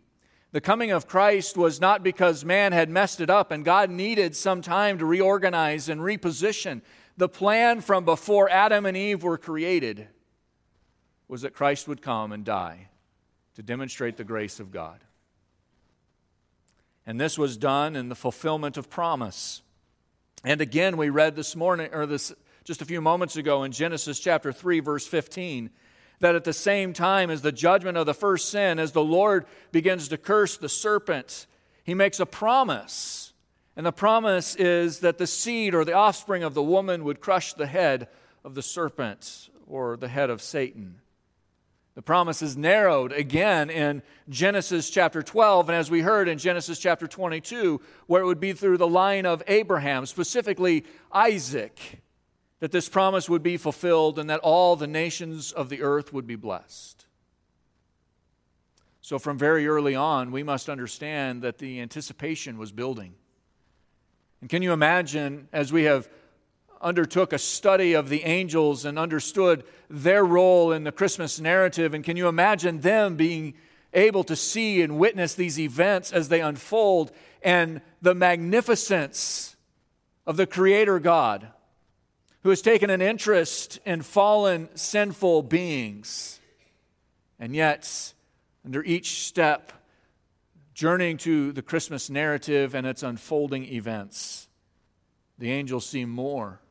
The 0.51 0.61
coming 0.61 0.91
of 0.91 1.07
Christ 1.07 1.57
was 1.57 1.81
not 1.81 2.03
because 2.03 2.45
man 2.45 2.71
had 2.71 2.89
messed 2.89 3.19
it 3.19 3.29
up 3.29 3.51
and 3.51 3.65
God 3.65 3.89
needed 3.89 4.35
some 4.35 4.61
time 4.61 4.97
to 4.99 5.05
reorganize 5.05 5.89
and 5.89 5.99
reposition. 5.99 6.81
The 7.17 7.27
plan 7.27 7.81
from 7.81 8.05
before 8.05 8.49
Adam 8.49 8.85
and 8.85 8.95
Eve 8.95 9.23
were 9.23 9.37
created 9.37 10.07
was 11.27 11.41
that 11.41 11.53
Christ 11.53 11.87
would 11.87 12.01
come 12.01 12.31
and 12.31 12.45
die 12.45 12.87
to 13.55 13.63
demonstrate 13.63 14.17
the 14.17 14.23
grace 14.23 14.59
of 14.59 14.71
God. 14.71 14.99
And 17.05 17.19
this 17.19 17.37
was 17.37 17.57
done 17.57 17.95
in 17.95 18.09
the 18.09 18.15
fulfillment 18.15 18.77
of 18.77 18.89
promise. 18.89 19.61
And 20.43 20.61
again, 20.61 20.97
we 20.97 21.09
read 21.09 21.35
this 21.35 21.55
morning, 21.55 21.89
or 21.93 22.05
this 22.05 22.33
just 22.63 22.81
a 22.81 22.85
few 22.85 22.99
moments 22.99 23.35
ago 23.35 23.63
in 23.63 23.71
Genesis 23.71 24.19
chapter 24.19 24.51
3, 24.51 24.79
verse 24.79 25.05
15, 25.05 25.69
that 26.19 26.35
at 26.35 26.43
the 26.43 26.53
same 26.53 26.93
time 26.93 27.29
as 27.29 27.41
the 27.41 27.51
judgment 27.51 27.97
of 27.97 28.05
the 28.05 28.13
first 28.13 28.49
sin, 28.49 28.79
as 28.79 28.91
the 28.91 29.03
Lord 29.03 29.45
begins 29.71 30.07
to 30.09 30.17
curse 30.17 30.57
the 30.57 30.69
serpent, 30.69 31.47
he 31.83 31.93
makes 31.93 32.19
a 32.19 32.25
promise. 32.25 33.33
And 33.75 33.85
the 33.85 33.91
promise 33.91 34.55
is 34.55 34.99
that 34.99 35.17
the 35.17 35.27
seed 35.27 35.75
or 35.75 35.83
the 35.83 35.93
offspring 35.93 36.43
of 36.43 36.53
the 36.53 36.63
woman 36.63 37.03
would 37.03 37.19
crush 37.19 37.53
the 37.53 37.67
head 37.67 38.07
of 38.43 38.55
the 38.55 38.61
serpent 38.61 39.49
or 39.67 39.97
the 39.97 40.07
head 40.07 40.29
of 40.29 40.41
Satan. 40.41 41.01
The 41.95 42.01
promise 42.01 42.41
is 42.41 42.57
narrowed 42.57 43.13
again 43.13 43.69
in 43.69 44.03
Genesis 44.27 44.89
chapter 44.89 45.23
12, 45.23 45.69
and 45.69 45.77
as 45.77 45.89
we 45.89 46.01
heard 46.01 46.27
in 46.27 46.37
Genesis 46.37 46.77
chapter 46.77 47.07
22, 47.07 47.79
where 48.07 48.21
it 48.21 48.25
would 48.25 48.41
be 48.41 48.51
through 48.51 48.77
the 48.77 48.87
line 48.87 49.25
of 49.25 49.41
Abraham, 49.47 50.05
specifically 50.05 50.83
Isaac, 51.13 52.01
that 52.59 52.71
this 52.71 52.89
promise 52.89 53.29
would 53.29 53.43
be 53.43 53.57
fulfilled 53.57 54.17
and 54.17 54.29
that 54.29 54.39
all 54.39 54.75
the 54.75 54.87
nations 54.87 55.51
of 55.51 55.69
the 55.69 55.81
earth 55.81 56.13
would 56.13 56.25
be 56.25 56.35
blessed. 56.35 57.05
So, 59.01 59.19
from 59.19 59.37
very 59.37 59.67
early 59.67 59.93
on, 59.93 60.31
we 60.31 60.41
must 60.41 60.67
understand 60.67 61.41
that 61.43 61.59
the 61.59 61.79
anticipation 61.79 62.57
was 62.57 62.71
building. 62.71 63.13
And 64.41 64.49
can 64.49 64.61
you 64.61 64.73
imagine, 64.73 65.47
as 65.53 65.71
we 65.71 65.83
have 65.83 66.09
undertook 66.81 67.33
a 67.33 67.39
study 67.39 67.93
of 67.93 68.09
the 68.09 68.23
angels 68.23 68.85
and 68.85 68.99
understood 68.99 69.63
their 69.89 70.23
role 70.23 70.71
in 70.71 70.83
the 70.83 70.91
Christmas 70.91 71.39
narrative. 71.39 71.93
And 71.93 72.03
can 72.03 72.15
you 72.15 72.27
imagine 72.27 72.81
them 72.81 73.15
being 73.15 73.55
able 73.93 74.23
to 74.25 74.35
see 74.35 74.81
and 74.81 74.99
witness 74.99 75.33
these 75.33 75.59
events 75.59 76.11
as 76.11 76.29
they 76.29 76.41
unfold 76.41 77.11
and 77.41 77.81
the 78.01 78.13
magnificence 78.13 79.55
of 80.27 80.37
the 80.37 80.45
Creator 80.45 80.99
God 80.99 81.47
who 82.45 82.51
has 82.51 82.61
taken 82.61 82.91
an 82.91 83.01
interest 83.01 83.79
in 83.87 84.03
fallen, 84.03 84.69
sinful 84.75 85.41
beings? 85.41 86.39
And 87.39 87.55
yet, 87.55 88.13
under 88.63 88.83
each 88.83 89.25
step, 89.25 89.73
journeying 90.75 91.17
to 91.17 91.51
the 91.53 91.63
Christmas 91.63 92.07
narrative 92.07 92.75
and 92.75 92.85
its 92.85 93.01
unfolding 93.01 93.65
events, 93.65 94.47
the 95.39 95.51
angels 95.51 95.87
see 95.87 96.05
more 96.05 96.61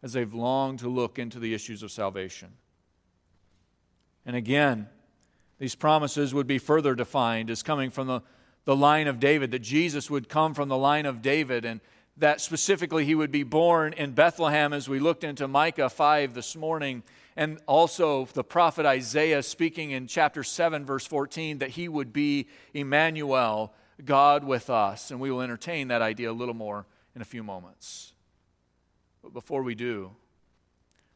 as 0.00 0.12
they've 0.12 0.32
longed 0.32 0.78
to 0.78 0.88
look 0.88 1.18
into 1.18 1.40
the 1.40 1.54
issues 1.54 1.82
of 1.82 1.90
salvation. 1.90 2.52
And 4.24 4.36
again, 4.36 4.86
these 5.58 5.74
promises 5.74 6.32
would 6.32 6.46
be 6.46 6.58
further 6.58 6.94
defined 6.94 7.50
as 7.50 7.64
coming 7.64 7.90
from 7.90 8.06
the, 8.06 8.20
the 8.64 8.76
line 8.76 9.08
of 9.08 9.18
David, 9.18 9.50
that 9.50 9.58
Jesus 9.58 10.08
would 10.08 10.28
come 10.28 10.54
from 10.54 10.68
the 10.68 10.78
line 10.78 11.04
of 11.04 11.20
David, 11.20 11.64
and 11.64 11.80
that 12.16 12.40
specifically 12.40 13.04
he 13.04 13.14
would 13.14 13.30
be 13.30 13.42
born 13.42 13.92
in 13.94 14.12
Bethlehem, 14.12 14.72
as 14.72 14.88
we 14.88 14.98
looked 14.98 15.24
into 15.24 15.48
Micah 15.48 15.88
5 15.88 16.34
this 16.34 16.54
morning, 16.54 17.02
and 17.36 17.58
also 17.66 18.26
the 18.34 18.44
prophet 18.44 18.84
Isaiah 18.84 19.42
speaking 19.42 19.92
in 19.92 20.06
chapter 20.06 20.42
7, 20.42 20.84
verse 20.84 21.06
14, 21.06 21.58
that 21.58 21.70
he 21.70 21.88
would 21.88 22.12
be 22.12 22.48
Emmanuel, 22.74 23.72
God 24.04 24.44
with 24.44 24.68
us. 24.68 25.10
And 25.10 25.20
we 25.20 25.30
will 25.30 25.40
entertain 25.40 25.88
that 25.88 26.02
idea 26.02 26.30
a 26.30 26.32
little 26.32 26.54
more 26.54 26.86
in 27.14 27.22
a 27.22 27.24
few 27.24 27.42
moments. 27.42 28.12
But 29.22 29.32
before 29.32 29.62
we 29.62 29.74
do, 29.74 30.10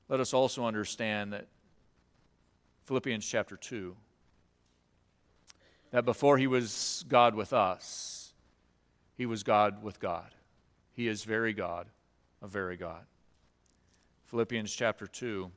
let 0.08 0.20
us 0.20 0.32
also 0.32 0.64
understand 0.64 1.32
that 1.32 1.48
Philippians 2.84 3.26
chapter 3.26 3.56
2, 3.56 3.96
that 5.90 6.04
before 6.04 6.38
he 6.38 6.46
was 6.46 7.04
God 7.08 7.34
with 7.34 7.52
us, 7.52 8.32
he 9.16 9.26
was 9.26 9.42
God 9.42 9.82
with 9.82 10.00
God. 10.00 10.34
He 10.94 11.08
is 11.08 11.24
very 11.24 11.52
God, 11.52 11.88
a 12.40 12.46
very 12.46 12.76
God. 12.76 13.04
Philippians 14.26 14.72
chapter 14.72 15.06
2. 15.06 15.50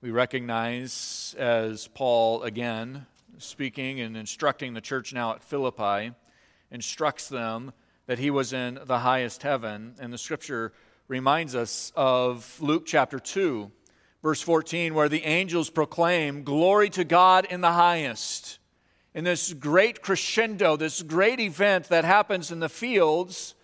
We 0.00 0.10
recognize 0.10 1.34
as 1.38 1.88
Paul 1.88 2.42
again 2.42 3.06
speaking 3.38 4.00
and 4.00 4.16
instructing 4.16 4.74
the 4.74 4.80
church 4.80 5.12
now 5.12 5.34
at 5.34 5.42
Philippi, 5.42 6.12
instructs 6.70 7.28
them 7.28 7.72
that 8.06 8.18
he 8.18 8.30
was 8.30 8.52
in 8.52 8.78
the 8.84 9.00
highest 9.00 9.42
heaven. 9.42 9.94
And 9.98 10.12
the 10.12 10.18
scripture 10.18 10.72
reminds 11.08 11.54
us 11.54 11.92
of 11.96 12.60
Luke 12.60 12.84
chapter 12.86 13.18
2, 13.18 13.70
verse 14.22 14.40
14, 14.40 14.94
where 14.94 15.08
the 15.08 15.24
angels 15.24 15.70
proclaim, 15.70 16.42
Glory 16.42 16.90
to 16.90 17.04
God 17.04 17.46
in 17.46 17.60
the 17.60 17.72
highest. 17.72 18.58
In 19.14 19.24
this 19.24 19.52
great 19.52 20.02
crescendo, 20.02 20.76
this 20.76 21.02
great 21.02 21.38
event 21.38 21.88
that 21.88 22.04
happens 22.04 22.50
in 22.50 22.58
the 22.58 22.68
fields 22.68 23.54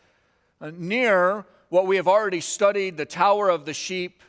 uh, 0.61 0.71
near 0.73 1.45
what 1.71 1.87
we 1.87 1.97
have 1.97 2.07
already 2.07 2.41
studied, 2.41 2.97
the 2.97 3.05
Tower 3.05 3.49
of 3.49 3.65
the 3.65 3.75
Sheep, 3.75 4.23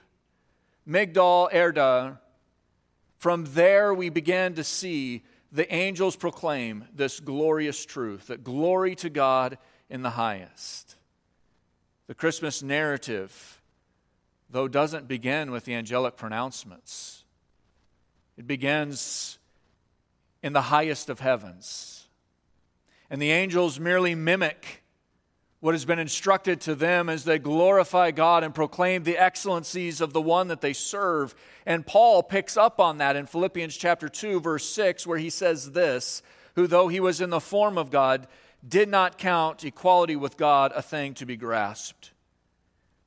Migdal 0.87 1.53
Eder, 1.53 2.19
from 3.17 3.45
there 3.53 3.93
we 3.93 4.09
began 4.09 4.55
to 4.55 4.63
see 4.63 5.23
the 5.51 5.71
angels 5.71 6.15
proclaim 6.15 6.85
this 6.95 7.19
glorious 7.19 7.85
truth 7.85 8.27
that 8.27 8.43
glory 8.43 8.95
to 8.95 9.09
God 9.09 9.59
in 9.91 10.01
the 10.01 10.11
highest. 10.11 10.95
The 12.07 12.15
Christmas 12.15 12.63
narrative, 12.63 13.61
though, 14.49 14.67
doesn't 14.67 15.07
begin 15.07 15.51
with 15.51 15.65
the 15.65 15.75
angelic 15.75 16.17
pronouncements, 16.17 17.25
it 18.37 18.47
begins 18.47 19.37
in 20.43 20.53
the 20.53 20.61
highest 20.63 21.09
of 21.09 21.19
heavens. 21.19 22.07
And 23.09 23.21
the 23.21 23.31
angels 23.31 23.79
merely 23.79 24.15
mimic 24.15 24.81
what 25.59 25.75
has 25.75 25.85
been 25.85 25.99
instructed 25.99 26.59
to 26.61 26.73
them 26.73 27.07
as 27.07 27.23
they 27.23 27.37
glorify 27.37 28.09
God 28.09 28.43
and 28.43 28.53
proclaim 28.53 29.03
the 29.03 29.17
excellencies 29.17 30.01
of 30.01 30.11
the 30.11 30.21
one 30.21 30.47
that 30.47 30.61
they 30.61 30.73
serve. 30.73 31.35
And 31.67 31.85
Paul 31.85 32.23
picks 32.23 32.57
up 32.57 32.79
on 32.79 32.97
that 32.97 33.15
in 33.15 33.27
Philippians 33.27 33.77
chapter 33.77 34.09
2 34.09 34.39
verse 34.41 34.67
6 34.67 35.05
where 35.05 35.19
he 35.19 35.29
says 35.29 35.71
this, 35.71 36.23
who 36.55 36.65
though 36.65 36.87
he 36.87 36.99
was 36.99 37.21
in 37.21 37.29
the 37.29 37.39
form 37.39 37.77
of 37.77 37.91
God 37.91 38.27
did 38.67 38.89
not 38.89 39.17
count 39.17 39.63
equality 39.63 40.15
with 40.15 40.35
God 40.35 40.71
a 40.75 40.81
thing 40.81 41.13
to 41.15 41.25
be 41.25 41.37
grasped. 41.37 42.11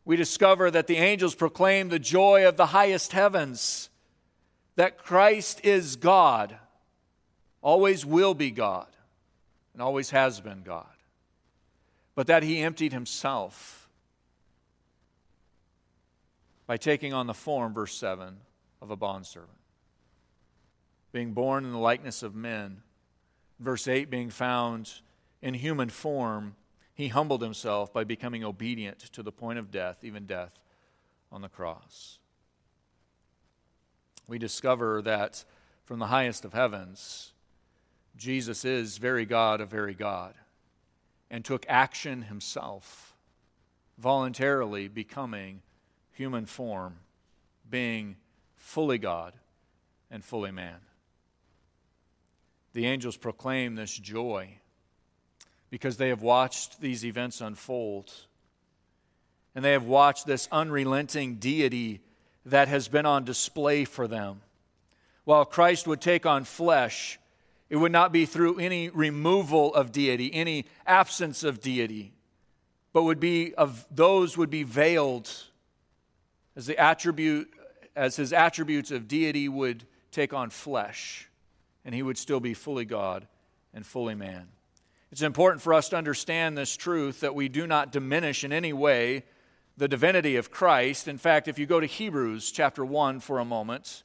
We 0.05 0.17
discover 0.17 0.71
that 0.71 0.87
the 0.87 0.97
angels 0.97 1.35
proclaim 1.35 1.88
the 1.88 1.99
joy 1.99 2.47
of 2.47 2.57
the 2.57 2.67
highest 2.67 3.12
heavens, 3.12 3.88
that 4.76 4.99
Christ 4.99 5.61
is 5.64 5.97
God, 5.97 6.57
always 7.64 8.04
will 8.04 8.35
be 8.35 8.50
God, 8.50 8.87
and 9.73 9.83
always 9.83 10.11
has 10.11 10.38
been 10.38 10.62
God, 10.62 10.87
but 12.14 12.28
that 12.28 12.44
he 12.44 12.61
emptied 12.61 12.92
himself 12.92 13.88
by 16.66 16.76
taking 16.76 17.12
on 17.12 17.26
the 17.26 17.35
form, 17.35 17.73
verse 17.75 17.97
7, 17.97 18.37
of 18.83 18.90
a 18.90 18.97
bondservant, 18.97 19.59
being 21.11 21.33
born 21.33 21.64
in 21.64 21.73
the 21.73 21.78
likeness 21.78 22.23
of 22.23 22.35
men. 22.35 22.83
Verse 23.61 23.88
8, 23.88 24.11
being 24.11 24.30
found 24.30 25.00
in 25.40 25.54
human 25.54 25.88
form, 25.88 26.56
he 26.92 27.09
humbled 27.09 27.40
himself 27.40 27.92
by 27.92 28.04
becoming 28.04 28.44
obedient 28.44 28.99
to 28.99 29.23
the 29.23 29.33
point 29.33 29.59
of 29.59 29.71
death, 29.71 29.99
even 30.02 30.26
death 30.26 30.59
on 31.33 31.40
the 31.40 31.49
cross. 31.49 32.18
We 34.26 34.38
discover 34.38 35.00
that 35.02 35.44
from 35.85 35.99
the 35.99 36.06
highest 36.06 36.44
of 36.44 36.52
heavens, 36.52 37.34
Jesus 38.16 38.64
is 38.64 38.99
very 38.99 39.26
God 39.26 39.61
of 39.61 39.68
very 39.68 39.94
God 39.94 40.35
and 41.30 41.44
took 41.44 41.66
action 41.68 42.23
himself, 42.23 43.14
voluntarily 43.99 44.88
becoming 44.88 45.62
human 46.12 46.47
form, 46.47 46.97
being 47.68 48.16
fully 48.56 48.99
God 48.99 49.35
and 50.11 50.25
fully 50.25 50.52
man. 50.52 50.78
The 52.73 52.87
angels 52.87 53.16
proclaim 53.16 53.75
this 53.75 53.97
joy 53.97 54.59
because 55.71 55.97
they 55.97 56.09
have 56.09 56.23
watched 56.23 56.80
these 56.80 57.04
events 57.04 57.40
unfold. 57.40 58.12
And 59.56 59.64
they 59.64 59.73
have 59.73 59.87
watched 59.87 60.26
this 60.26 60.49
unrelenting 60.52 61.37
deity 61.37 62.00
that 62.47 62.68
has 62.68 62.87
been 62.87 63.06
on 63.06 63.25
display 63.25 63.85
for 63.85 64.06
them. 64.06 64.40
While 65.25 65.44
Christ 65.44 65.88
would 65.88 66.00
take 66.00 66.26
on 66.26 66.44
flesh, 66.44 67.18
it 67.71 67.76
would 67.76 67.92
not 67.92 68.12
be 68.12 68.26
through 68.26 68.59
any 68.59 68.88
removal 68.90 69.75
of 69.75 69.92
deity, 69.92 70.33
any 70.33 70.66
absence 70.87 71.42
of 71.42 71.61
deity, 71.61 72.12
but 72.92 73.04
would 73.04 73.21
be 73.21 73.54
of 73.54 73.85
those 73.90 74.37
would 74.37 74.50
be 74.50 74.62
veiled 74.62 75.30
as 76.56 76.66
the 76.66 76.78
attribute 76.78 77.50
as 77.97 78.16
his 78.16 78.33
attributes 78.33 78.90
of 78.90 79.09
deity 79.09 79.49
would 79.49 79.85
take 80.11 80.33
on 80.33 80.50
flesh 80.50 81.28
and 81.85 81.94
he 81.94 82.02
would 82.02 82.18
still 82.18 82.40
be 82.40 82.54
fully 82.54 82.85
God 82.85 83.26
and 83.73 83.85
fully 83.85 84.14
man. 84.14 84.49
It's 85.12 85.23
important 85.23 85.62
for 85.62 85.73
us 85.73 85.88
to 85.90 85.97
understand 85.97 86.59
this 86.59 86.76
truth 86.76 87.21
that 87.21 87.35
we 87.35 87.49
do 87.49 87.66
not 87.66 87.92
diminish 87.92 88.42
in 88.42 88.52
any 88.52 88.73
way 88.73 89.25
the 89.76 89.88
divinity 89.88 90.37
of 90.37 90.50
Christ. 90.50 91.09
In 91.09 91.18
fact, 91.18 91.49
if 91.49 91.59
you 91.59 91.66
go 91.66 91.80
to 91.80 91.87
Hebrews 91.87 92.50
chapter 92.50 92.85
1 92.85 93.21
for 93.21 93.38
a 93.38 93.44
moment, 93.44 94.02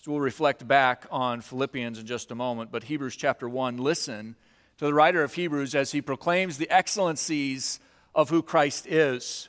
so 0.00 0.12
we'll 0.12 0.20
reflect 0.20 0.66
back 0.66 1.06
on 1.10 1.40
Philippians 1.40 1.98
in 1.98 2.06
just 2.06 2.30
a 2.30 2.36
moment, 2.36 2.70
but 2.70 2.84
Hebrews 2.84 3.16
chapter 3.16 3.48
1, 3.48 3.78
listen 3.78 4.36
to 4.78 4.84
the 4.84 4.94
writer 4.94 5.24
of 5.24 5.34
Hebrews 5.34 5.74
as 5.74 5.90
he 5.90 6.00
proclaims 6.00 6.56
the 6.56 6.70
excellencies 6.70 7.80
of 8.14 8.30
who 8.30 8.40
Christ 8.40 8.86
is. 8.86 9.48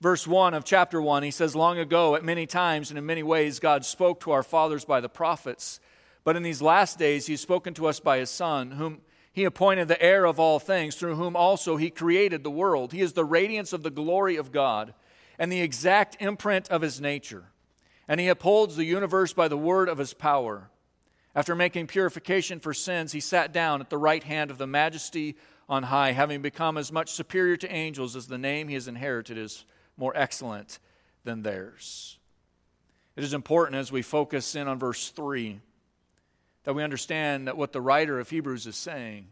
Verse 0.00 0.28
1 0.28 0.54
of 0.54 0.64
chapter 0.64 1.02
1, 1.02 1.24
he 1.24 1.32
says, 1.32 1.56
Long 1.56 1.76
ago, 1.78 2.14
at 2.14 2.24
many 2.24 2.46
times 2.46 2.90
and 2.90 2.98
in 2.98 3.04
many 3.04 3.24
ways, 3.24 3.58
God 3.58 3.84
spoke 3.84 4.20
to 4.20 4.30
our 4.30 4.44
fathers 4.44 4.84
by 4.84 5.00
the 5.00 5.08
prophets. 5.08 5.80
But 6.22 6.36
in 6.36 6.44
these 6.44 6.62
last 6.62 6.96
days, 6.96 7.26
he 7.26 7.32
has 7.32 7.40
spoken 7.40 7.74
to 7.74 7.88
us 7.88 7.98
by 7.98 8.18
his 8.18 8.30
Son, 8.30 8.70
whom 8.70 9.00
he 9.32 9.42
appointed 9.42 9.88
the 9.88 10.00
heir 10.00 10.24
of 10.24 10.38
all 10.38 10.60
things, 10.60 10.94
through 10.94 11.16
whom 11.16 11.34
also 11.34 11.76
he 11.76 11.90
created 11.90 12.44
the 12.44 12.50
world. 12.50 12.92
He 12.92 13.00
is 13.00 13.14
the 13.14 13.24
radiance 13.24 13.72
of 13.72 13.82
the 13.82 13.90
glory 13.90 14.36
of 14.36 14.52
God 14.52 14.94
and 15.36 15.50
the 15.50 15.60
exact 15.60 16.16
imprint 16.20 16.68
of 16.70 16.82
his 16.82 17.00
nature. 17.00 17.46
And 18.10 18.18
he 18.18 18.26
upholds 18.26 18.74
the 18.74 18.82
universe 18.82 19.32
by 19.32 19.46
the 19.46 19.56
word 19.56 19.88
of 19.88 19.98
his 19.98 20.14
power. 20.14 20.68
After 21.32 21.54
making 21.54 21.86
purification 21.86 22.58
for 22.58 22.74
sins, 22.74 23.12
he 23.12 23.20
sat 23.20 23.52
down 23.52 23.80
at 23.80 23.88
the 23.88 23.96
right 23.96 24.24
hand 24.24 24.50
of 24.50 24.58
the 24.58 24.66
majesty 24.66 25.36
on 25.68 25.84
high, 25.84 26.10
having 26.10 26.42
become 26.42 26.76
as 26.76 26.90
much 26.90 27.12
superior 27.12 27.56
to 27.58 27.72
angels 27.72 28.16
as 28.16 28.26
the 28.26 28.36
name 28.36 28.66
he 28.66 28.74
has 28.74 28.88
inherited 28.88 29.38
is 29.38 29.64
more 29.96 30.12
excellent 30.16 30.80
than 31.22 31.42
theirs. 31.42 32.18
It 33.14 33.22
is 33.22 33.32
important 33.32 33.76
as 33.76 33.92
we 33.92 34.02
focus 34.02 34.56
in 34.56 34.66
on 34.66 34.80
verse 34.80 35.10
3 35.10 35.60
that 36.64 36.74
we 36.74 36.82
understand 36.82 37.46
that 37.46 37.56
what 37.56 37.70
the 37.70 37.80
writer 37.80 38.18
of 38.18 38.28
Hebrews 38.28 38.66
is 38.66 38.74
saying 38.74 39.28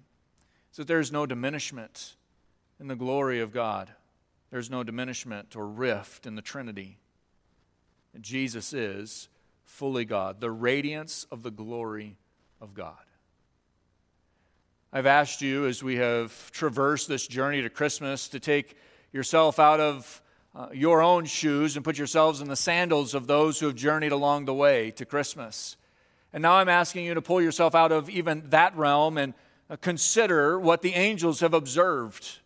is 0.70 0.76
that 0.76 0.87
there 0.87 1.00
is 1.00 1.11
no 1.11 1.26
diminishment 1.26 2.14
in 2.78 2.87
the 2.87 2.94
glory 2.94 3.40
of 3.40 3.52
God. 3.52 3.90
There's 4.50 4.70
no 4.70 4.85
diminishment 4.85 5.56
or 5.56 5.66
rift 5.66 6.28
in 6.28 6.37
the 6.37 6.42
Trinity. 6.42 6.99
Jesus 8.20 8.72
is 8.72 9.28
fully 9.64 10.04
God, 10.04 10.40
the 10.40 10.50
radiance 10.50 11.26
of 11.30 11.42
the 11.42 11.50
glory 11.50 12.16
of 12.60 12.74
God. 12.74 12.96
I've 14.92 15.06
asked 15.06 15.42
you 15.42 15.66
as 15.66 15.82
we 15.82 15.96
have 15.96 16.50
traversed 16.50 17.08
this 17.08 17.26
journey 17.26 17.60
to 17.62 17.70
Christmas 17.70 18.28
to 18.28 18.40
take 18.40 18.76
yourself 19.12 19.58
out 19.58 19.80
of 19.80 20.22
uh, 20.54 20.68
your 20.72 21.02
own 21.02 21.26
shoes 21.26 21.76
and 21.76 21.84
put 21.84 21.98
yourselves 21.98 22.40
in 22.40 22.48
the 22.48 22.56
sandals 22.56 23.14
of 23.14 23.26
those 23.26 23.60
who 23.60 23.66
have 23.66 23.74
journeyed 23.76 24.12
along 24.12 24.46
the 24.46 24.54
way 24.54 24.90
to 24.92 25.04
Christmas. 25.04 25.76
And 26.32 26.42
now 26.42 26.54
I'm 26.54 26.68
asking 26.68 27.04
you 27.04 27.14
to 27.14 27.22
pull 27.22 27.40
yourself 27.40 27.74
out 27.74 27.92
of 27.92 28.08
even 28.10 28.44
that 28.48 28.76
realm 28.76 29.18
and 29.18 29.34
uh, 29.70 29.76
consider 29.76 30.58
what 30.58 30.82
the 30.82 30.94
angels 30.94 31.40
have 31.40 31.54
observed. 31.54 32.38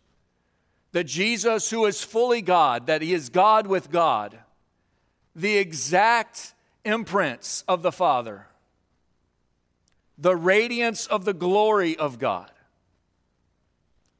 That 0.91 1.05
Jesus, 1.05 1.69
who 1.69 1.85
is 1.85 2.03
fully 2.03 2.41
God, 2.41 2.87
that 2.87 3.01
he 3.01 3.13
is 3.13 3.29
God 3.29 3.67
with 3.67 3.89
God, 3.89 4.37
the 5.35 5.57
exact 5.57 6.53
imprints 6.85 7.63
of 7.67 7.81
the 7.81 7.91
Father, 7.91 8.47
the 10.17 10.35
radiance 10.35 11.07
of 11.07 11.25
the 11.25 11.33
glory 11.33 11.97
of 11.97 12.19
God, 12.19 12.51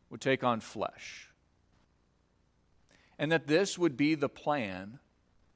would 0.09 0.21
take 0.21 0.43
on 0.43 0.59
flesh. 0.59 1.29
And 3.19 3.31
that 3.31 3.47
this 3.47 3.77
would 3.77 3.95
be 3.95 4.15
the 4.15 4.29
plan 4.29 4.99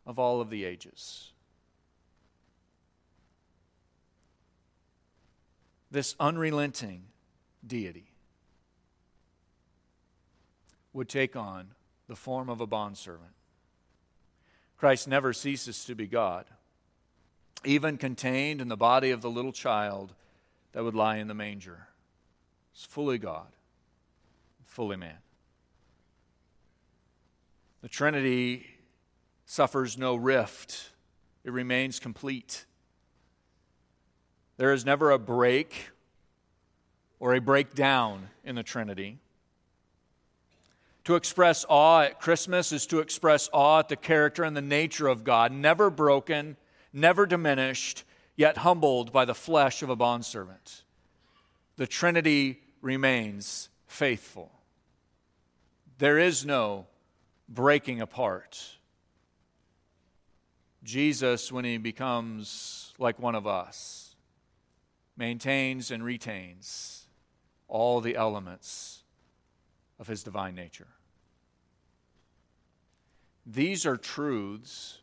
of 0.06 0.20
all 0.20 0.40
of 0.42 0.50
the 0.50 0.64
ages. 0.64 1.32
This 5.90 6.16
unrelenting 6.20 7.04
deity 7.66 8.12
would 10.94 11.10
take 11.10 11.36
on 11.36 11.70
the 12.08 12.16
form 12.16 12.50
of 12.50 12.62
a 12.62 12.68
bondservant 12.68 13.37
Christ 14.78 15.08
never 15.08 15.34
ceases 15.34 15.84
to 15.86 15.96
be 15.96 16.08
God, 16.08 16.46
even 17.66 17.98
contained 17.98 18.62
in 18.62 18.68
the 18.68 18.78
body 18.78 19.10
of 19.10 19.22
the 19.22 19.30
little 19.30 19.52
child 19.52 20.14
that 20.74 20.84
would 20.84 20.94
lie 20.94 21.18
in 21.18 21.28
the 21.28 21.34
manger. 21.34 21.88
He's 22.72 22.86
fully 22.86 23.18
God, 23.18 23.48
fully 24.66 24.96
man. 24.96 25.18
The 27.82 27.90
Trinity 27.90 28.68
suffers 29.46 29.98
no 29.98 30.16
rift, 30.16 30.92
it 31.44 31.52
remains 31.52 32.00
complete. 32.00 32.66
There 34.58 34.74
is 34.74 34.86
never 34.86 35.12
a 35.12 35.20
break 35.20 35.92
or 37.20 37.34
a 37.34 37.42
breakdown 37.42 38.30
in 38.44 38.56
the 38.56 38.64
Trinity. 38.64 39.20
To 41.08 41.16
express 41.16 41.66
awe 41.70 42.02
at 42.02 42.20
Christmas 42.20 42.74
is 42.74 42.86
to 42.88 43.00
express 43.00 43.50
awe 43.54 43.80
at 43.80 43.88
the 43.88 43.96
character 43.96 44.44
and 44.44 44.58
the 44.58 44.62
nature 44.62 45.08
of 45.08 45.24
God, 45.24 45.54
never 45.54 45.90
broken, 45.90 46.58
never 46.92 47.26
diminished, 47.26 48.04
yet 48.36 48.58
humbled 48.58 49.14
by 49.14 49.24
the 49.24 49.34
flesh 49.34 49.82
of 49.82 49.90
a 49.90 49.96
bondservant. 49.96 50.84
The 51.78 51.88
Trinity 51.88 52.60
remains 52.82 53.70
faithful. 53.86 54.52
There 55.98 56.20
is 56.20 56.46
no 56.46 56.88
breaking 57.48 58.02
apart. 58.02 58.62
Jesus, 60.84 61.54
when 61.54 61.64
he 61.64 61.78
becomes 61.78 62.94
like 63.00 63.18
one 63.18 63.36
of 63.36 63.48
us, 63.48 64.18
maintains 65.16 65.90
and 65.90 66.04
retains 66.04 67.08
all 67.70 68.02
the 68.02 68.18
elements 68.18 69.04
of 70.00 70.08
his 70.08 70.22
divine 70.22 70.54
nature. 70.54 70.88
These 73.50 73.86
are 73.86 73.96
truths 73.96 75.00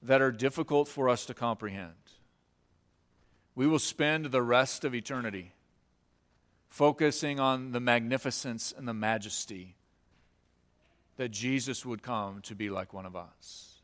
that 0.00 0.22
are 0.22 0.30
difficult 0.30 0.86
for 0.86 1.08
us 1.08 1.26
to 1.26 1.34
comprehend. 1.34 1.90
We 3.56 3.66
will 3.66 3.80
spend 3.80 4.26
the 4.26 4.42
rest 4.42 4.84
of 4.84 4.94
eternity 4.94 5.52
focusing 6.70 7.40
on 7.40 7.72
the 7.72 7.80
magnificence 7.80 8.72
and 8.76 8.86
the 8.86 8.94
majesty 8.94 9.74
that 11.16 11.30
Jesus 11.30 11.84
would 11.84 12.02
come 12.02 12.42
to 12.42 12.54
be 12.54 12.70
like 12.70 12.94
one 12.94 13.06
of 13.06 13.16
us. 13.16 13.80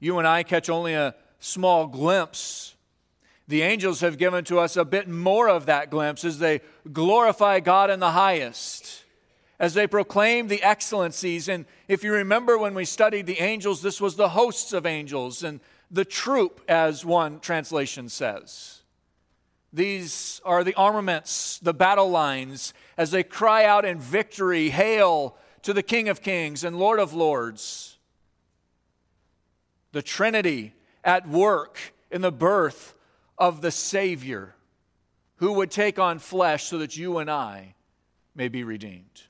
You 0.00 0.18
and 0.18 0.26
I 0.26 0.42
catch 0.42 0.70
only 0.70 0.94
a 0.94 1.14
small 1.38 1.86
glimpse. 1.86 2.74
The 3.46 3.60
angels 3.62 4.00
have 4.00 4.16
given 4.16 4.44
to 4.44 4.58
us 4.58 4.76
a 4.76 4.86
bit 4.86 5.06
more 5.06 5.50
of 5.50 5.66
that 5.66 5.90
glimpse 5.90 6.24
as 6.24 6.38
they 6.38 6.62
glorify 6.90 7.60
God 7.60 7.90
in 7.90 8.00
the 8.00 8.12
highest 8.12 9.04
as 9.58 9.74
they 9.74 9.86
proclaim 9.86 10.48
the 10.48 10.62
excellencies. 10.62 11.48
And 11.48 11.66
if 11.88 12.04
you 12.04 12.12
remember 12.12 12.56
when 12.56 12.74
we 12.74 12.84
studied 12.84 13.26
the 13.26 13.40
angels, 13.40 13.82
this 13.82 14.00
was 14.00 14.16
the 14.16 14.30
hosts 14.30 14.72
of 14.72 14.86
angels 14.86 15.42
and 15.42 15.60
the 15.90 16.04
troop, 16.04 16.60
as 16.68 17.04
one 17.04 17.40
translation 17.40 18.08
says. 18.08 18.82
These 19.72 20.40
are 20.44 20.64
the 20.64 20.74
armaments, 20.74 21.58
the 21.58 21.74
battle 21.74 22.10
lines, 22.10 22.72
as 22.96 23.10
they 23.10 23.22
cry 23.22 23.64
out 23.64 23.84
in 23.84 23.98
victory, 23.98 24.70
Hail 24.70 25.36
to 25.62 25.72
the 25.72 25.82
King 25.82 26.08
of 26.08 26.22
Kings 26.22 26.64
and 26.64 26.78
Lord 26.78 27.00
of 27.00 27.12
Lords. 27.12 27.98
The 29.92 30.02
Trinity 30.02 30.74
at 31.04 31.28
work 31.28 31.78
in 32.10 32.20
the 32.20 32.32
birth 32.32 32.94
of 33.36 33.60
the 33.60 33.70
Savior 33.70 34.54
who 35.36 35.52
would 35.52 35.70
take 35.70 35.98
on 35.98 36.18
flesh 36.18 36.64
so 36.64 36.78
that 36.78 36.96
you 36.96 37.18
and 37.18 37.30
I 37.30 37.74
may 38.34 38.48
be 38.48 38.64
redeemed. 38.64 39.22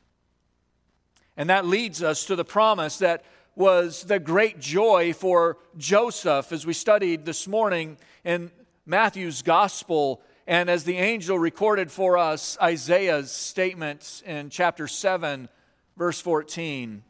And 1.39 1.49
that 1.51 1.65
leads 1.65 2.03
us 2.03 2.25
to 2.27 2.35
the 2.35 2.45
promise 2.45 2.99
that 2.99 3.25
was 3.55 4.03
the 4.03 4.19
great 4.19 4.59
joy 4.59 5.13
for 5.13 5.57
Joseph 5.77 6.51
as 6.51 6.67
we 6.67 6.73
studied 6.73 7.25
this 7.25 7.47
morning 7.47 7.97
in 8.25 8.51
Matthew's 8.85 9.43
gospel. 9.43 10.21
And 10.49 10.69
as 10.69 10.83
the 10.83 10.97
angel 10.97 11.39
recorded 11.39 11.93
for 11.93 12.19
us 12.19 12.59
Isaiah's 12.61 13.31
statement 13.31 14.25
in 14.27 14.51
chapter 14.51 14.89
7, 14.89 15.49
verse 15.97 16.21
14, 16.21 17.05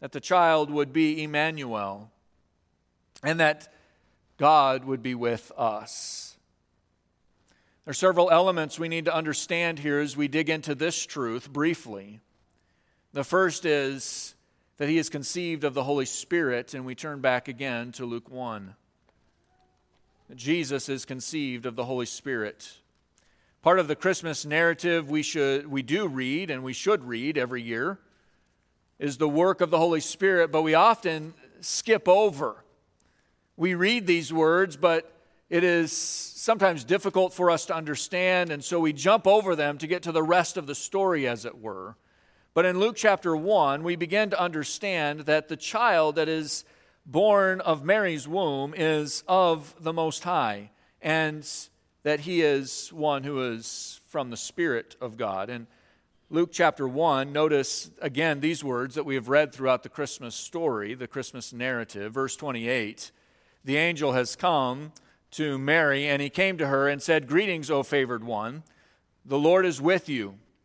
that 0.00 0.10
the 0.10 0.20
child 0.20 0.72
would 0.72 0.92
be 0.92 1.22
Emmanuel 1.22 2.10
and 3.22 3.38
that 3.38 3.72
God 4.38 4.86
would 4.86 5.04
be 5.04 5.14
with 5.14 5.52
us. 5.56 6.36
There 7.84 7.92
are 7.92 7.94
several 7.94 8.28
elements 8.32 8.76
we 8.76 8.88
need 8.88 9.04
to 9.04 9.14
understand 9.14 9.78
here 9.78 10.00
as 10.00 10.16
we 10.16 10.26
dig 10.26 10.50
into 10.50 10.74
this 10.74 11.06
truth 11.06 11.52
briefly. 11.52 12.18
The 13.14 13.24
first 13.24 13.64
is 13.64 14.34
that 14.76 14.88
he 14.88 14.98
is 14.98 15.08
conceived 15.08 15.64
of 15.64 15.72
the 15.72 15.84
Holy 15.84 16.04
Spirit, 16.04 16.74
and 16.74 16.84
we 16.84 16.94
turn 16.94 17.20
back 17.20 17.48
again 17.48 17.90
to 17.92 18.04
Luke 18.04 18.30
1. 18.30 18.74
Jesus 20.34 20.90
is 20.90 21.06
conceived 21.06 21.64
of 21.64 21.74
the 21.74 21.86
Holy 21.86 22.04
Spirit. 22.04 22.76
Part 23.62 23.78
of 23.78 23.88
the 23.88 23.96
Christmas 23.96 24.44
narrative 24.44 25.08
we 25.08 25.22
should 25.22 25.66
we 25.68 25.82
do 25.82 26.06
read 26.06 26.50
and 26.50 26.62
we 26.62 26.74
should 26.74 27.02
read 27.02 27.38
every 27.38 27.62
year 27.62 27.98
is 28.98 29.16
the 29.16 29.28
work 29.28 29.62
of 29.62 29.70
the 29.70 29.78
Holy 29.78 30.00
Spirit, 30.00 30.52
but 30.52 30.62
we 30.62 30.74
often 30.74 31.32
skip 31.60 32.08
over. 32.08 32.62
We 33.56 33.74
read 33.74 34.06
these 34.06 34.32
words, 34.34 34.76
but 34.76 35.10
it 35.48 35.64
is 35.64 35.92
sometimes 35.92 36.84
difficult 36.84 37.32
for 37.32 37.50
us 37.50 37.64
to 37.66 37.74
understand, 37.74 38.50
and 38.50 38.62
so 38.62 38.78
we 38.78 38.92
jump 38.92 39.26
over 39.26 39.56
them 39.56 39.78
to 39.78 39.86
get 39.86 40.02
to 40.02 40.12
the 40.12 40.22
rest 40.22 40.58
of 40.58 40.66
the 40.66 40.74
story, 40.74 41.26
as 41.26 41.46
it 41.46 41.58
were. 41.58 41.96
But 42.54 42.64
in 42.64 42.80
Luke 42.80 42.96
chapter 42.96 43.36
1, 43.36 43.82
we 43.82 43.96
begin 43.96 44.30
to 44.30 44.40
understand 44.40 45.20
that 45.20 45.48
the 45.48 45.56
child 45.56 46.16
that 46.16 46.28
is 46.28 46.64
born 47.06 47.60
of 47.60 47.84
Mary's 47.84 48.26
womb 48.26 48.74
is 48.76 49.22
of 49.28 49.74
the 49.80 49.92
Most 49.92 50.24
High, 50.24 50.70
and 51.00 51.48
that 52.02 52.20
he 52.20 52.42
is 52.42 52.92
one 52.92 53.24
who 53.24 53.42
is 53.52 54.00
from 54.06 54.30
the 54.30 54.36
Spirit 54.36 54.96
of 55.00 55.16
God. 55.16 55.50
And 55.50 55.66
Luke 56.30 56.50
chapter 56.52 56.88
1, 56.88 57.32
notice 57.32 57.90
again 58.00 58.40
these 58.40 58.64
words 58.64 58.94
that 58.94 59.04
we 59.04 59.14
have 59.14 59.28
read 59.28 59.52
throughout 59.52 59.82
the 59.82 59.88
Christmas 59.88 60.34
story, 60.34 60.94
the 60.94 61.08
Christmas 61.08 61.52
narrative. 61.52 62.12
Verse 62.12 62.36
28 62.36 63.12
The 63.64 63.76
angel 63.76 64.12
has 64.12 64.36
come 64.36 64.92
to 65.32 65.58
Mary, 65.58 66.06
and 66.06 66.20
he 66.20 66.30
came 66.30 66.58
to 66.58 66.66
her 66.66 66.88
and 66.88 67.02
said, 67.02 67.28
Greetings, 67.28 67.70
O 67.70 67.82
favored 67.82 68.24
one, 68.24 68.62
the 69.24 69.38
Lord 69.38 69.64
is 69.64 69.80
with 69.80 70.08
you. 70.08 70.34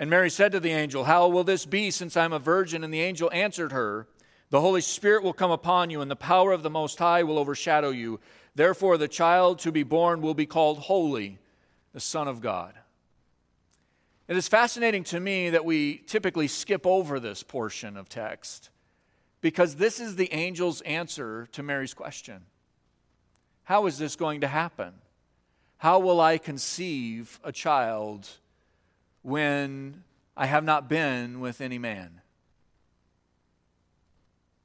And 0.00 0.08
Mary 0.08 0.30
said 0.30 0.52
to 0.52 0.60
the 0.60 0.72
angel, 0.72 1.04
How 1.04 1.28
will 1.28 1.44
this 1.44 1.66
be, 1.66 1.90
since 1.90 2.16
I 2.16 2.24
am 2.24 2.32
a 2.32 2.38
virgin? 2.38 2.82
And 2.82 2.92
the 2.92 3.02
angel 3.02 3.30
answered 3.34 3.70
her, 3.70 4.08
The 4.48 4.62
Holy 4.62 4.80
Spirit 4.80 5.22
will 5.22 5.34
come 5.34 5.50
upon 5.50 5.90
you, 5.90 6.00
and 6.00 6.10
the 6.10 6.16
power 6.16 6.52
of 6.52 6.62
the 6.62 6.70
Most 6.70 6.98
High 6.98 7.22
will 7.22 7.38
overshadow 7.38 7.90
you. 7.90 8.18
Therefore, 8.54 8.96
the 8.96 9.08
child 9.08 9.58
to 9.58 9.70
be 9.70 9.82
born 9.82 10.22
will 10.22 10.32
be 10.32 10.46
called 10.46 10.78
Holy, 10.78 11.38
the 11.92 12.00
Son 12.00 12.28
of 12.28 12.40
God. 12.40 12.76
It 14.26 14.38
is 14.38 14.48
fascinating 14.48 15.04
to 15.04 15.20
me 15.20 15.50
that 15.50 15.66
we 15.66 15.98
typically 15.98 16.48
skip 16.48 16.86
over 16.86 17.20
this 17.20 17.42
portion 17.42 17.98
of 17.98 18.08
text 18.08 18.70
because 19.42 19.76
this 19.76 20.00
is 20.00 20.16
the 20.16 20.32
angel's 20.32 20.80
answer 20.82 21.46
to 21.52 21.62
Mary's 21.62 21.92
question 21.92 22.46
How 23.64 23.84
is 23.84 23.98
this 23.98 24.16
going 24.16 24.40
to 24.40 24.48
happen? 24.48 24.94
How 25.76 25.98
will 25.98 26.22
I 26.22 26.38
conceive 26.38 27.38
a 27.44 27.52
child 27.52 28.30
when 29.22 30.04
I 30.36 30.46
have 30.46 30.64
not 30.64 30.88
been 30.88 31.40
with 31.40 31.60
any 31.60 31.78
man? 31.78 32.20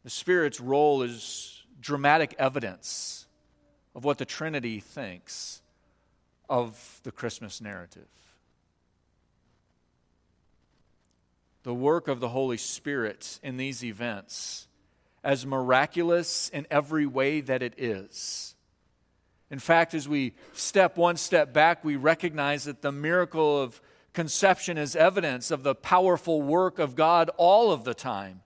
The 0.04 0.10
Spirit's 0.10 0.60
role 0.60 1.02
is 1.02 1.64
dramatic 1.80 2.36
evidence 2.38 3.28
of 3.96 4.04
what 4.04 4.18
the 4.18 4.26
Trinity 4.26 4.80
thinks 4.80 5.62
of 6.50 7.00
the 7.04 7.12
Christmas 7.12 7.60
narrative. 7.62 8.08
the 11.66 11.74
work 11.74 12.08
of 12.08 12.20
the 12.20 12.30
Holy 12.30 12.58
Spirit 12.58 13.40
in 13.42 13.58
these 13.58 13.84
events, 13.84 14.68
as 15.24 15.48
miraculous 15.48 16.48
in 16.50 16.68
every 16.70 17.08
way 17.08 17.42
that 17.42 17.64
it 17.64 17.74
is. 17.76 18.54
In 19.50 19.58
fact, 19.58 19.96
as 19.96 20.08
we 20.08 20.36
step 20.54 20.96
one 20.96 21.18
step 21.18 21.54
back, 21.54 21.84
we 21.84 21.96
recognize 21.96 22.66
that 22.66 22.84
the 22.84 22.92
miracle 22.92 23.60
of 23.60 23.82
conception 24.16 24.78
is 24.80 24.96
evidence 24.96 25.52
of 25.52 25.62
the 25.62 25.76
powerful 25.76 26.42
work 26.42 26.80
of 26.80 26.96
God 26.96 27.30
all 27.38 27.72
of 27.72 27.84
the 27.84 27.94
time. 27.94 28.42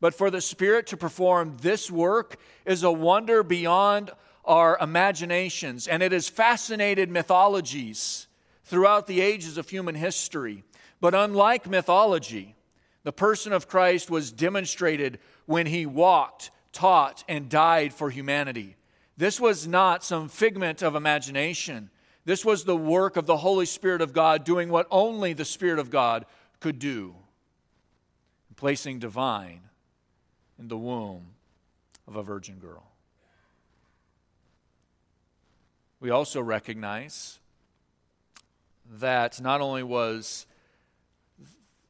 But 0.00 0.14
for 0.14 0.30
the 0.30 0.40
Spirit 0.40 0.88
to 0.88 0.96
perform 0.96 1.58
this 1.60 1.88
work 1.88 2.36
is 2.64 2.82
a 2.82 2.90
wonder 2.90 3.44
beyond 3.44 4.10
our 4.44 4.76
imaginations, 4.80 5.86
and 5.86 6.02
it 6.02 6.10
has 6.10 6.28
fascinated 6.28 7.08
mythologies 7.08 8.26
throughout 8.64 9.06
the 9.06 9.20
ages 9.20 9.56
of 9.56 9.68
human 9.68 9.94
history. 9.94 10.64
But 11.00 11.14
unlike 11.14 11.68
mythology, 11.68 12.56
the 13.04 13.12
person 13.12 13.52
of 13.52 13.68
Christ 13.68 14.10
was 14.10 14.32
demonstrated 14.32 15.20
when 15.46 15.66
he 15.66 15.86
walked, 15.86 16.50
taught, 16.72 17.22
and 17.28 17.48
died 17.48 17.92
for 17.92 18.10
humanity. 18.10 18.76
This 19.16 19.38
was 19.38 19.68
not 19.68 20.02
some 20.02 20.28
figment 20.28 20.82
of 20.82 20.96
imagination. 20.96 21.90
This 22.24 22.44
was 22.44 22.64
the 22.64 22.76
work 22.76 23.16
of 23.16 23.26
the 23.26 23.38
Holy 23.38 23.66
Spirit 23.66 24.00
of 24.00 24.12
God 24.12 24.44
doing 24.44 24.68
what 24.68 24.86
only 24.90 25.32
the 25.32 25.44
Spirit 25.44 25.78
of 25.78 25.90
God 25.90 26.24
could 26.60 26.78
do, 26.78 27.14
placing 28.56 29.00
divine 29.00 29.62
in 30.58 30.68
the 30.68 30.76
womb 30.76 31.26
of 32.06 32.16
a 32.16 32.22
virgin 32.22 32.58
girl. 32.58 32.84
We 36.00 36.10
also 36.10 36.40
recognize 36.40 37.38
that 38.98 39.40
not 39.40 39.60
only 39.60 39.82
was 39.82 40.46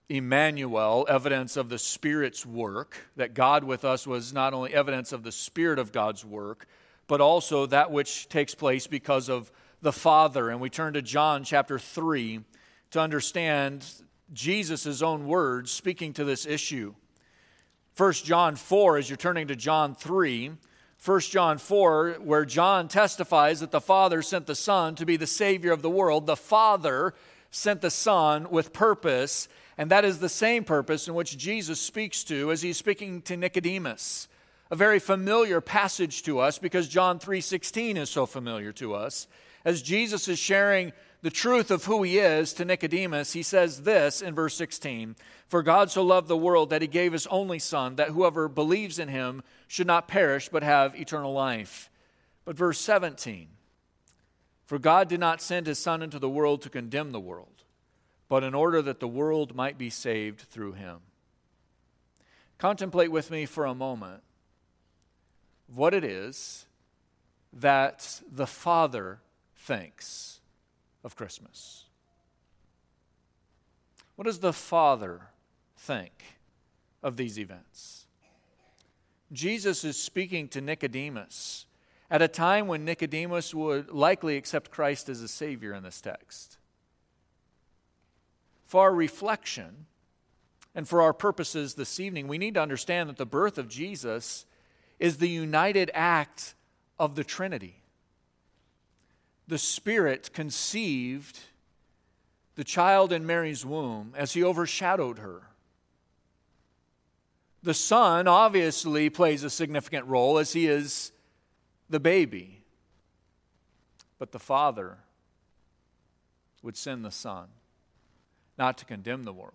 Emmanuel, 0.08 1.06
evidence 1.08 1.56
of 1.56 1.70
the 1.70 1.78
Spirit's 1.78 2.44
work, 2.44 3.08
that 3.16 3.32
God 3.32 3.64
with 3.64 3.84
us 3.84 4.06
was 4.06 4.32
not 4.32 4.52
only 4.52 4.74
evidence 4.74 5.12
of 5.12 5.22
the 5.22 5.32
Spirit 5.32 5.78
of 5.78 5.92
God's 5.92 6.24
work, 6.24 6.66
but 7.06 7.20
also 7.20 7.66
that 7.66 7.90
which 7.90 8.28
takes 8.28 8.54
place 8.54 8.86
because 8.86 9.28
of 9.30 9.50
the 9.82 9.92
Father. 9.92 10.48
And 10.48 10.60
we 10.60 10.70
turn 10.70 10.94
to 10.94 11.02
John 11.02 11.44
chapter 11.44 11.78
3 11.78 12.40
to 12.92 13.00
understand 13.00 13.86
Jesus' 14.32 15.02
own 15.02 15.26
words 15.26 15.70
speaking 15.70 16.14
to 16.14 16.24
this 16.24 16.46
issue. 16.46 16.94
1 17.96 18.12
John 18.14 18.56
4, 18.56 18.96
as 18.96 19.10
you're 19.10 19.18
turning 19.18 19.48
to 19.48 19.56
John 19.56 19.94
3, 19.94 20.52
1 21.04 21.20
John 21.20 21.58
4, 21.58 22.12
where 22.22 22.46
John 22.46 22.88
testifies 22.88 23.60
that 23.60 23.70
the 23.70 23.80
Father 23.80 24.22
sent 24.22 24.46
the 24.46 24.54
Son 24.54 24.94
to 24.94 25.04
be 25.04 25.18
the 25.18 25.26
Savior 25.26 25.72
of 25.72 25.82
the 25.82 25.90
world, 25.90 26.26
the 26.26 26.36
Father 26.36 27.12
sent 27.50 27.82
the 27.82 27.90
Son 27.90 28.48
with 28.50 28.72
purpose 28.72 29.48
and 29.78 29.90
that 29.90 30.04
is 30.04 30.18
the 30.18 30.28
same 30.28 30.64
purpose 30.64 31.08
in 31.08 31.14
which 31.14 31.36
Jesus 31.36 31.80
speaks 31.80 32.24
to 32.24 32.50
as 32.52 32.62
he's 32.62 32.76
speaking 32.76 33.22
to 33.22 33.36
Nicodemus. 33.36 34.28
A 34.70 34.76
very 34.76 34.98
familiar 34.98 35.60
passage 35.60 36.22
to 36.22 36.38
us 36.38 36.58
because 36.58 36.88
John 36.88 37.18
3:16 37.18 37.96
is 37.96 38.10
so 38.10 38.26
familiar 38.26 38.72
to 38.72 38.94
us. 38.94 39.26
As 39.64 39.82
Jesus 39.82 40.28
is 40.28 40.38
sharing 40.38 40.92
the 41.22 41.30
truth 41.30 41.70
of 41.70 41.84
who 41.84 42.02
he 42.02 42.18
is 42.18 42.52
to 42.54 42.64
Nicodemus, 42.64 43.32
he 43.32 43.42
says 43.42 43.82
this 43.82 44.20
in 44.20 44.34
verse 44.34 44.54
16 44.54 45.16
For 45.46 45.62
God 45.62 45.90
so 45.90 46.02
loved 46.02 46.28
the 46.28 46.36
world 46.36 46.70
that 46.70 46.82
he 46.82 46.88
gave 46.88 47.12
his 47.12 47.26
only 47.28 47.58
Son, 47.58 47.96
that 47.96 48.10
whoever 48.10 48.48
believes 48.48 48.98
in 48.98 49.08
him 49.08 49.42
should 49.68 49.86
not 49.86 50.08
perish 50.08 50.48
but 50.48 50.62
have 50.62 50.94
eternal 50.94 51.32
life. 51.32 51.90
But 52.44 52.56
verse 52.56 52.78
17 52.80 53.48
For 54.66 54.78
God 54.78 55.08
did 55.08 55.20
not 55.20 55.40
send 55.40 55.66
his 55.66 55.78
Son 55.78 56.02
into 56.02 56.18
the 56.18 56.28
world 56.28 56.62
to 56.62 56.70
condemn 56.70 57.12
the 57.12 57.20
world 57.20 57.62
but 58.32 58.42
in 58.42 58.54
order 58.54 58.80
that 58.80 58.98
the 58.98 59.06
world 59.06 59.54
might 59.54 59.76
be 59.76 59.90
saved 59.90 60.40
through 60.40 60.72
him. 60.72 61.00
Contemplate 62.56 63.12
with 63.12 63.30
me 63.30 63.44
for 63.44 63.66
a 63.66 63.74
moment 63.74 64.22
what 65.66 65.92
it 65.92 66.02
is 66.02 66.64
that 67.52 68.22
the 68.26 68.46
Father 68.46 69.20
thinks 69.62 70.40
of 71.04 71.16
Christmas. 71.16 71.84
What 74.16 74.24
does 74.24 74.40
the 74.40 74.52
Father 74.52 75.28
think 75.76 76.38
of 77.02 77.16
these 77.16 77.38
events? 77.38 78.06
Jesus 79.32 79.84
is 79.84 79.96
speaking 79.96 80.48
to 80.48 80.60
Nicodemus 80.60 81.66
at 82.10 82.20
a 82.20 82.28
time 82.28 82.66
when 82.66 82.84
Nicodemus 82.84 83.54
would 83.54 83.90
likely 83.90 84.36
accept 84.36 84.70
Christ 84.70 85.08
as 85.08 85.22
a 85.22 85.28
Savior 85.28 85.72
in 85.72 85.82
this 85.82 86.00
text 86.00 86.58
for 88.72 88.80
our 88.80 88.94
reflection 88.94 89.84
and 90.74 90.88
for 90.88 91.02
our 91.02 91.12
purposes 91.12 91.74
this 91.74 92.00
evening, 92.00 92.26
we 92.26 92.38
need 92.38 92.54
to 92.54 92.62
understand 92.62 93.10
that 93.10 93.18
the 93.18 93.26
birth 93.26 93.58
of 93.58 93.68
Jesus 93.68 94.46
is 94.98 95.18
the 95.18 95.28
united 95.28 95.90
act 95.92 96.54
of 96.98 97.14
the 97.14 97.22
Trinity. 97.22 97.81
The 99.48 99.58
Spirit 99.58 100.32
conceived 100.32 101.40
the 102.54 102.64
child 102.64 103.12
in 103.12 103.26
Mary's 103.26 103.64
womb 103.64 104.14
as 104.16 104.32
he 104.32 104.44
overshadowed 104.44 105.18
her. 105.18 105.42
The 107.62 107.74
Son 107.74 108.26
obviously 108.26 109.08
plays 109.08 109.44
a 109.44 109.50
significant 109.50 110.06
role 110.06 110.38
as 110.38 110.52
he 110.52 110.66
is 110.66 111.12
the 111.88 112.00
baby, 112.00 112.62
but 114.18 114.32
the 114.32 114.38
Father 114.38 114.98
would 116.62 116.76
send 116.76 117.04
the 117.04 117.10
Son 117.10 117.48
not 118.58 118.78
to 118.78 118.84
condemn 118.84 119.24
the 119.24 119.32
world, 119.32 119.54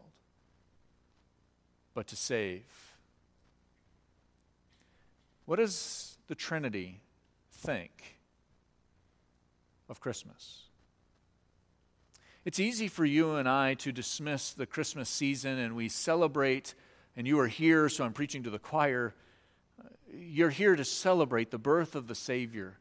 but 1.94 2.08
to 2.08 2.16
save. 2.16 2.94
What 5.46 5.58
does 5.58 6.18
the 6.28 6.36
Trinity 6.36 7.00
think 7.52 8.17
of 9.90 10.00
Christmas? 10.00 10.64
It's 12.46 12.60
easy 12.60 12.88
for 12.88 13.04
you 13.04 13.36
and 13.36 13.50
I 13.50 13.74
to 13.76 13.92
dismiss 13.92 14.54
the 14.54 14.66
Christmas 14.66 15.10
season 15.10 15.58
and 15.58 15.76
we 15.76 15.90
celebrate, 15.90 16.76
and 17.16 17.28
you 17.28 17.40
are 17.40 17.48
here, 17.48 17.90
so 17.90 18.06
I'm 18.06 18.14
preaching 18.14 18.44
to 18.44 18.50
the 18.50 18.60
choir. 18.60 19.14
You're 20.10 20.50
here 20.50 20.76
to 20.76 20.86
celebrate 20.86 21.52
the 21.52 21.58
birth 21.58 21.94
of 21.94 22.08
the 22.08 22.16
Savior 22.16 22.78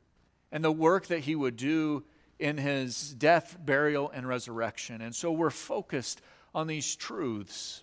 and 0.52 0.62
the 0.62 0.70
work 0.70 1.08
that 1.08 1.20
He 1.20 1.34
would 1.34 1.56
do 1.56 2.04
in 2.38 2.58
His 2.58 3.12
death, 3.14 3.56
burial, 3.58 4.08
and 4.10 4.28
resurrection. 4.28 5.00
And 5.00 5.14
so 5.14 5.32
we're 5.32 5.50
focused 5.50 6.20
on 6.54 6.68
these 6.68 6.94
truths 6.94 7.82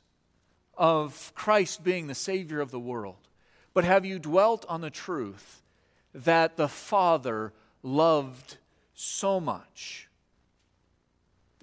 of 0.77 1.33
Christ 1.35 1.83
being 1.83 2.07
the 2.07 2.15
Savior 2.15 2.61
of 2.61 2.71
the 2.71 2.79
world. 2.79 3.27
But 3.73 3.83
have 3.83 4.05
you 4.05 4.19
dwelt 4.19 4.65
on 4.69 4.81
the 4.81 4.89
truth 4.89 5.61
that 6.13 6.55
the 6.55 6.67
Father 6.67 7.51
loved 7.81 8.57
so 9.03 9.39
much? 9.39 10.07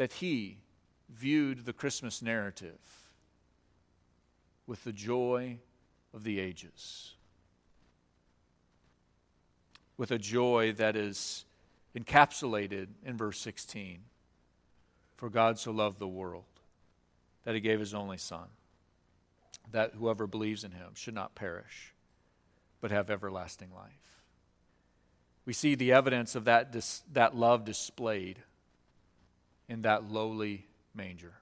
that 0.01 0.15
he 0.15 0.57
viewed 1.11 1.67
the 1.67 1.75
Christmas 1.75 2.23
narrative 2.23 3.11
with 4.67 4.83
the 4.83 4.95
joy 4.95 5.59
of 6.15 6.25
the 6.25 6.41
ages, 6.41 7.17
with 9.99 10.11
a 10.11 10.17
joy 10.17 10.73
that 10.73 10.97
is 10.97 11.45
encapsulated 11.95 12.87
in 13.05 13.19
verse 13.19 13.39
16. 13.41 13.99
For 15.19 15.29
God 15.29 15.59
so 15.59 15.71
loved 15.71 15.99
the 15.99 16.09
world 16.09 16.45
that 17.45 17.55
he 17.55 17.61
gave 17.61 17.79
his 17.79 17.93
only 17.93 18.17
Son, 18.17 18.49
that 19.71 19.93
whoever 19.99 20.27
believes 20.27 20.65
in 20.65 20.71
him 20.71 20.93
should 20.95 21.13
not 21.13 21.35
perish, 21.35 21.93
but 22.81 22.91
have 22.91 23.11
everlasting 23.11 23.69
life. 23.75 24.20
We 25.51 25.55
see 25.55 25.75
the 25.75 25.91
evidence 25.95 26.37
of 26.37 26.45
that, 26.45 26.71
dis- 26.71 27.03
that 27.13 27.35
love 27.35 27.65
displayed 27.65 28.39
in 29.69 29.83
that 29.83 30.09
lowly 30.09 30.69
manger. 30.95 31.33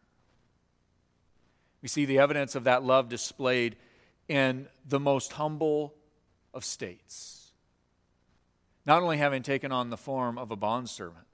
We 1.82 1.88
see 1.88 2.06
the 2.06 2.18
evidence 2.18 2.54
of 2.54 2.64
that 2.64 2.82
love 2.82 3.10
displayed 3.10 3.76
in 4.26 4.66
the 4.88 4.98
most 4.98 5.34
humble 5.34 5.92
of 6.54 6.64
states. 6.64 7.50
Not 8.86 9.02
only 9.02 9.18
having 9.18 9.42
taken 9.42 9.72
on 9.72 9.90
the 9.90 9.98
form 9.98 10.38
of 10.38 10.50
a 10.50 10.56
bondservant, 10.56 11.26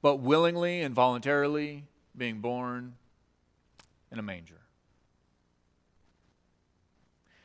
but 0.00 0.16
willingly 0.16 0.80
and 0.80 0.94
voluntarily 0.94 1.84
being 2.16 2.40
born 2.40 2.94
in 4.10 4.18
a 4.18 4.22
manger. 4.22 4.62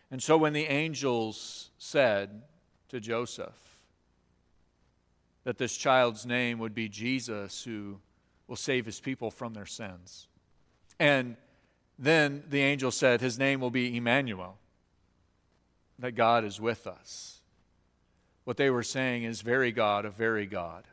And 0.10 0.24
so 0.24 0.38
when 0.38 0.54
the 0.54 0.68
angels 0.68 1.70
said 1.78 2.44
to 2.88 3.02
Joseph 3.02 3.71
that 5.44 5.58
this 5.58 5.76
child's 5.76 6.26
name 6.26 6.60
would 6.60 6.76
be 6.76 6.88
Jesus, 6.88 7.64
who 7.64 8.00
will 8.48 8.56
save 8.56 8.86
his 8.86 9.00
people 9.00 9.32
from 9.32 9.54
their 9.54 9.66
sins. 9.66 10.28
And 11.00 11.36
then 11.98 12.44
the 12.50 12.62
angel 12.62 12.92
said, 12.92 13.22
His 13.22 13.40
name 13.40 13.60
will 13.60 13.72
be 13.72 13.96
Emmanuel, 13.96 14.58
that 16.00 16.14
God 16.14 16.44
is 16.44 16.60
with 16.60 16.86
us. 16.88 17.42
What 18.44 18.58
they 18.58 18.70
were 18.70 18.84
saying 18.84 19.24
is, 19.24 19.42
Very 19.42 19.72
God, 19.72 20.06
a 20.06 20.10
very 20.10 20.46
God, 20.46 20.86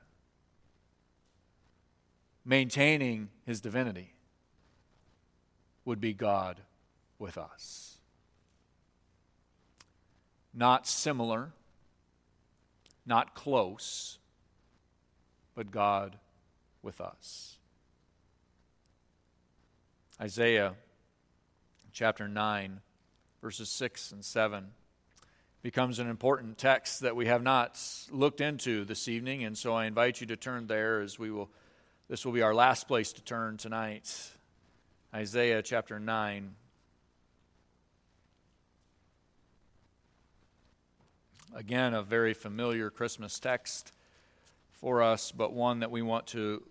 maintaining 2.44 3.28
his 3.44 3.60
divinity, 3.60 4.14
would 5.84 6.00
be 6.00 6.12
God 6.12 6.60
with 7.18 7.36
us. 7.36 7.96
Not 10.54 10.86
similar, 10.86 11.52
not 13.06 13.34
close, 13.34 14.17
but 15.58 15.72
God 15.72 16.16
with 16.84 17.00
us. 17.00 17.58
Isaiah 20.20 20.74
chapter 21.92 22.28
9, 22.28 22.80
verses 23.42 23.68
6 23.68 24.12
and 24.12 24.24
7 24.24 24.68
becomes 25.60 25.98
an 25.98 26.08
important 26.08 26.58
text 26.58 27.00
that 27.00 27.16
we 27.16 27.26
have 27.26 27.42
not 27.42 27.76
looked 28.12 28.40
into 28.40 28.84
this 28.84 29.08
evening, 29.08 29.42
and 29.42 29.58
so 29.58 29.74
I 29.74 29.86
invite 29.86 30.20
you 30.20 30.28
to 30.28 30.36
turn 30.36 30.68
there 30.68 31.00
as 31.00 31.18
we 31.18 31.32
will. 31.32 31.50
This 32.08 32.24
will 32.24 32.30
be 32.30 32.42
our 32.42 32.54
last 32.54 32.86
place 32.86 33.12
to 33.14 33.20
turn 33.20 33.56
tonight. 33.56 34.30
Isaiah 35.12 35.60
chapter 35.60 35.98
9. 35.98 36.54
Again, 41.52 41.94
a 41.94 42.02
very 42.04 42.32
familiar 42.32 42.90
Christmas 42.90 43.40
text 43.40 43.90
for 44.78 45.02
us, 45.02 45.32
but 45.32 45.52
one 45.52 45.80
that 45.80 45.90
we 45.90 46.02
want 46.02 46.26
to 46.28 46.62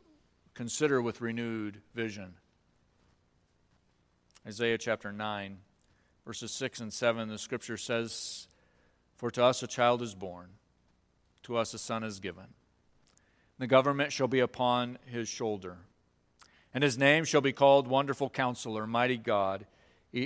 consider 0.54 1.02
with 1.02 1.22
renewed 1.22 1.82
vision. 1.94 2.36
Isaiah 4.48 4.78
chapter 4.78 5.12
9, 5.12 5.58
verses 6.26 6.52
6 6.52 6.80
and 6.80 6.94
7, 6.94 7.28
the 7.28 7.38
scripture 7.38 7.78
says, 7.78 8.48
For 9.18 9.30
to 9.32 9.44
us 9.44 9.62
a 9.62 9.68
child 9.68 10.02
is 10.02 10.16
born, 10.16 10.48
to 11.44 11.58
us 11.58 11.74
a 11.74 11.78
son 11.78 12.04
is 12.04 12.20
given. 12.20 12.48
The 13.60 13.68
government 13.68 14.14
shall 14.14 14.28
be 14.28 14.40
upon 14.40 15.00
his 15.06 15.28
shoulder, 15.28 15.78
and 16.74 16.84
his 16.84 16.98
name 16.98 17.26
shall 17.26 17.42
be 17.42 17.54
called 17.54 17.88
Wonderful 17.88 18.30
Counselor, 18.30 18.88
Mighty 18.88 19.18
God, 19.18 19.66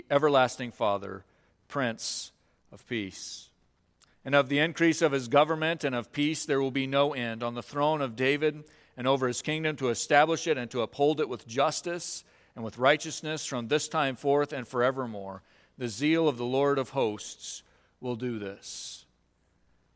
Everlasting 0.09 0.71
Father, 0.71 1.25
Prince 1.67 2.31
of 2.71 2.87
Peace. 2.87 3.50
And 4.23 4.35
of 4.35 4.49
the 4.49 4.59
increase 4.59 5.01
of 5.01 5.11
his 5.11 5.27
government 5.27 5.83
and 5.83 5.95
of 5.95 6.11
peace 6.11 6.45
there 6.45 6.61
will 6.61 6.71
be 6.71 6.87
no 6.87 7.13
end 7.13 7.41
on 7.41 7.55
the 7.55 7.63
throne 7.63 8.01
of 8.01 8.15
David 8.15 8.63
and 8.95 9.07
over 9.07 9.27
his 9.27 9.41
kingdom 9.41 9.75
to 9.77 9.89
establish 9.89 10.47
it 10.47 10.57
and 10.57 10.69
to 10.71 10.81
uphold 10.81 11.19
it 11.19 11.29
with 11.29 11.47
justice 11.47 12.23
and 12.55 12.63
with 12.63 12.77
righteousness 12.77 13.45
from 13.45 13.67
this 13.67 13.87
time 13.87 14.15
forth 14.15 14.53
and 14.53 14.67
forevermore. 14.67 15.41
The 15.77 15.87
zeal 15.87 16.27
of 16.27 16.37
the 16.37 16.45
Lord 16.45 16.77
of 16.77 16.89
hosts 16.89 17.63
will 17.99 18.15
do 18.15 18.37
this. 18.37 19.05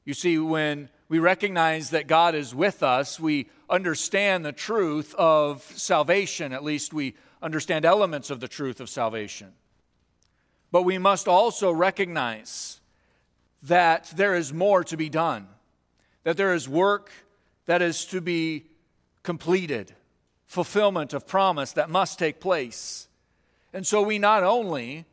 You 0.05 0.13
see, 0.13 0.37
when 0.37 0.89
we 1.09 1.19
recognize 1.19 1.89
that 1.89 2.07
God 2.07 2.35
is 2.35 2.55
with 2.55 2.83
us, 2.83 3.19
we 3.19 3.49
understand 3.69 4.45
the 4.45 4.51
truth 4.51 5.13
of 5.15 5.63
salvation. 5.63 6.53
At 6.53 6.63
least 6.63 6.93
we 6.93 7.15
understand 7.41 7.85
elements 7.85 8.29
of 8.29 8.39
the 8.39 8.47
truth 8.47 8.79
of 8.79 8.89
salvation. 8.89 9.53
But 10.71 10.83
we 10.83 10.97
must 10.97 11.27
also 11.27 11.71
recognize 11.71 12.81
that 13.67 14.13
there 14.15 14.35
is 14.35 14.53
more 14.53 14.83
to 14.83 14.95
be 14.95 15.09
done, 15.09 15.47
that 16.23 16.37
there 16.37 16.53
is 16.53 16.69
work 16.69 17.11
that 17.65 17.81
is 17.81 18.05
to 18.05 18.21
be 18.21 18.65
completed, 19.23 19.93
fulfillment 20.45 21.13
of 21.13 21.25
promise 21.25 21.71
that 21.71 21.89
must 21.89 22.19
take 22.19 22.39
place. 22.39 23.07
And 23.73 23.85
so 23.85 24.01
we 24.01 24.19
not 24.19 24.43
only, 24.43 25.05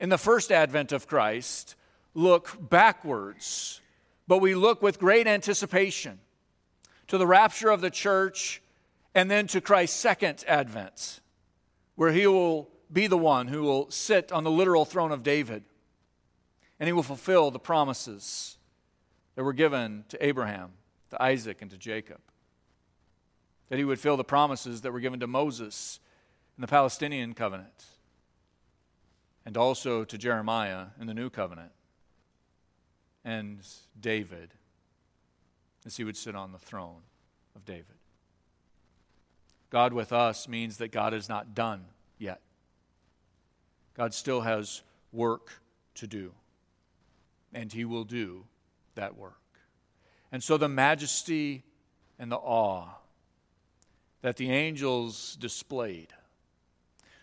in 0.00 0.08
the 0.08 0.18
first 0.18 0.50
advent 0.50 0.92
of 0.92 1.06
Christ, 1.06 1.74
look 2.14 2.56
backwards, 2.70 3.80
but 4.26 4.38
we 4.38 4.54
look 4.54 4.80
with 4.80 4.98
great 4.98 5.26
anticipation 5.26 6.18
to 7.08 7.18
the 7.18 7.26
rapture 7.26 7.68
of 7.68 7.82
the 7.82 7.90
church 7.90 8.62
and 9.14 9.30
then 9.30 9.46
to 9.48 9.60
Christ's 9.60 9.98
second 9.98 10.42
advent, 10.48 11.20
where 11.96 12.12
he 12.12 12.26
will 12.26 12.68
be 12.90 13.06
the 13.06 13.18
one 13.18 13.48
who 13.48 13.62
will 13.62 13.90
sit 13.90 14.32
on 14.32 14.44
the 14.44 14.50
literal 14.50 14.84
throne 14.86 15.12
of 15.12 15.22
David 15.22 15.64
and 16.80 16.88
he 16.88 16.92
will 16.94 17.02
fulfill 17.02 17.50
the 17.50 17.58
promises 17.58 18.56
that 19.34 19.44
were 19.44 19.52
given 19.52 20.04
to 20.08 20.26
Abraham, 20.26 20.70
to 21.10 21.22
Isaac, 21.22 21.58
and 21.60 21.70
to 21.70 21.76
Jacob. 21.76 22.20
That 23.68 23.78
he 23.78 23.84
would 23.84 24.00
fill 24.00 24.16
the 24.16 24.24
promises 24.24 24.80
that 24.80 24.90
were 24.90 24.98
given 24.98 25.20
to 25.20 25.26
Moses 25.26 26.00
in 26.56 26.62
the 26.62 26.66
Palestinian 26.66 27.34
covenant, 27.34 27.84
and 29.44 29.56
also 29.56 30.04
to 30.04 30.18
Jeremiah 30.18 30.86
in 30.98 31.06
the 31.06 31.14
new 31.14 31.28
covenant, 31.28 31.72
and 33.24 33.60
David 34.00 34.54
as 35.84 35.96
he 35.96 36.04
would 36.04 36.16
sit 36.16 36.34
on 36.34 36.52
the 36.52 36.58
throne 36.58 37.02
of 37.54 37.64
David. 37.64 37.84
God 39.68 39.92
with 39.92 40.12
us 40.12 40.48
means 40.48 40.78
that 40.78 40.92
God 40.92 41.14
is 41.14 41.28
not 41.28 41.54
done 41.54 41.84
yet. 42.18 42.40
God 43.94 44.12
still 44.14 44.40
has 44.42 44.82
work 45.12 45.62
to 45.94 46.06
do 46.06 46.32
and 47.52 47.72
he 47.72 47.84
will 47.84 48.04
do 48.04 48.44
that 48.94 49.16
work. 49.16 49.34
And 50.32 50.42
so 50.42 50.56
the 50.56 50.68
majesty 50.68 51.64
and 52.18 52.30
the 52.30 52.36
awe 52.36 52.88
that 54.22 54.36
the 54.36 54.50
angels 54.50 55.36
displayed 55.40 56.08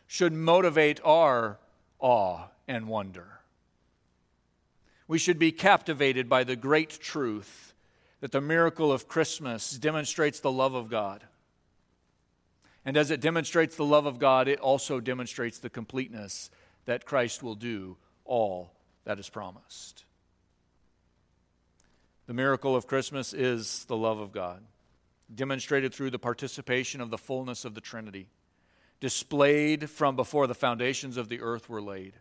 should 0.08 0.34
motivate 0.34 1.00
our 1.04 1.60
awe 2.00 2.46
and 2.68 2.88
wonder. 2.88 3.40
We 5.08 5.18
should 5.18 5.40
be 5.40 5.52
captivated 5.52 6.28
by 6.28 6.44
the 6.44 6.56
great 6.56 6.90
truth 6.90 7.74
that 8.20 8.32
the 8.32 8.42
miracle 8.42 8.92
of 8.92 9.08
Christmas 9.08 9.72
demonstrates 9.72 10.40
the 10.40 10.52
love 10.52 10.74
of 10.74 10.90
God. 10.90 11.24
And 12.84 12.98
as 12.98 13.12
it 13.12 13.22
demonstrates 13.22 13.76
the 13.76 13.86
love 13.86 14.06
of 14.06 14.18
God, 14.18 14.48
it 14.48 14.60
also 14.60 15.00
demonstrates 15.00 15.60
the 15.60 15.70
completeness 15.70 16.50
that 16.86 17.06
Christ 17.06 17.44
will 17.44 17.56
do 17.56 17.98
all 18.26 18.72
that 19.04 19.20
is 19.20 19.30
promised. 19.30 20.06
The 22.28 22.34
miracle 22.34 22.76
of 22.76 22.88
Christmas 22.88 23.34
is 23.34 23.86
the 23.86 23.96
love 23.96 24.20
of 24.20 24.34
God, 24.34 24.62
demonstrated 25.34 25.94
through 25.94 26.12
the 26.12 26.20
participation 26.20 27.00
of 27.00 27.10
the 27.10 27.18
fullness 27.18 27.64
of 27.64 27.74
the 27.74 27.82
Trinity, 27.82 28.28
displayed 29.00 29.90
from 29.90 30.18
before 30.18 30.46
the 30.46 30.54
foundations 30.54 31.16
of 31.16 31.30
the 31.30 31.40
earth 31.40 31.70
were 31.70 31.82
laid. 31.82 32.14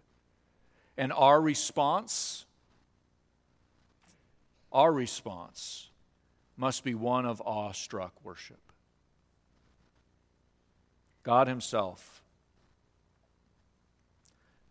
And 0.96 1.12
our 1.12 1.40
response, 1.40 2.46
our 4.72 4.92
response 4.92 5.88
must 6.56 6.84
be 6.84 6.94
one 6.94 7.26
of 7.26 7.42
awestruck 7.44 8.12
worship. 8.22 8.60
God 11.24 11.48
Himself 11.48 12.22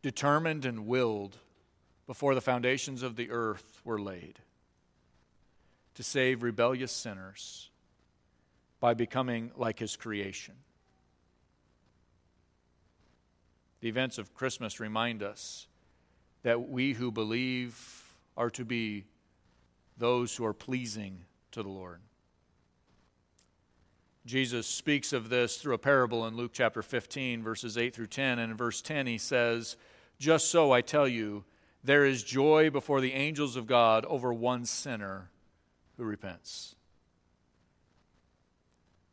determined 0.02 0.64
and 0.64 0.88
willed 0.88 1.36
before 2.08 2.36
the 2.36 2.42
foundations 2.42 3.04
of 3.04 3.18
the 3.18 3.32
earth 3.32 3.82
were 3.84 4.00
laid 4.00 4.40
to 5.96 6.04
save 6.04 6.44
rebellious 6.44 6.92
sinners 6.92 7.70
by 8.80 8.94
becoming 8.94 9.52
like 9.56 9.80
his 9.80 9.96
creation. 9.96 10.56
The 13.82 13.90
events 13.90 14.18
of 14.18 14.34
Christmas 14.34 14.80
remind 14.80 15.24
us 15.24 15.68
that 16.44 16.70
we 16.70 16.94
who 16.94 17.12
believe 17.12 18.16
are 18.38 18.50
to 18.52 18.66
be 18.66 19.06
those 19.98 20.36
who 20.36 20.46
are 20.46 20.54
pleasing 20.54 21.26
to 21.52 21.64
the 21.64 21.70
Lord. 21.70 22.02
Jesus 24.26 24.68
speaks 24.68 25.14
of 25.14 25.30
this 25.30 25.58
through 25.58 25.76
a 25.76 25.80
parable 25.80 26.26
in 26.26 26.36
Luke 26.36 26.52
chapter 26.54 26.82
15, 26.82 27.44
verses 27.44 27.78
8 27.78 27.94
through 27.94 28.08
10. 28.08 28.40
And 28.40 28.52
in 28.52 28.58
verse 28.58 28.82
10, 28.82 29.06
he 29.06 29.20
says, 29.20 29.78
Just 30.18 30.50
so 30.50 30.72
I 30.72 30.82
tell 30.82 31.08
you, 31.08 31.44
there 31.84 32.06
is 32.06 32.24
joy 32.24 32.72
before 32.72 33.02
the 33.02 33.14
angels 33.14 33.56
of 33.56 33.68
God 33.68 34.04
over 34.06 34.34
one 34.34 34.66
sinner 34.66 35.30
who 35.98 36.04
repents. 36.04 36.76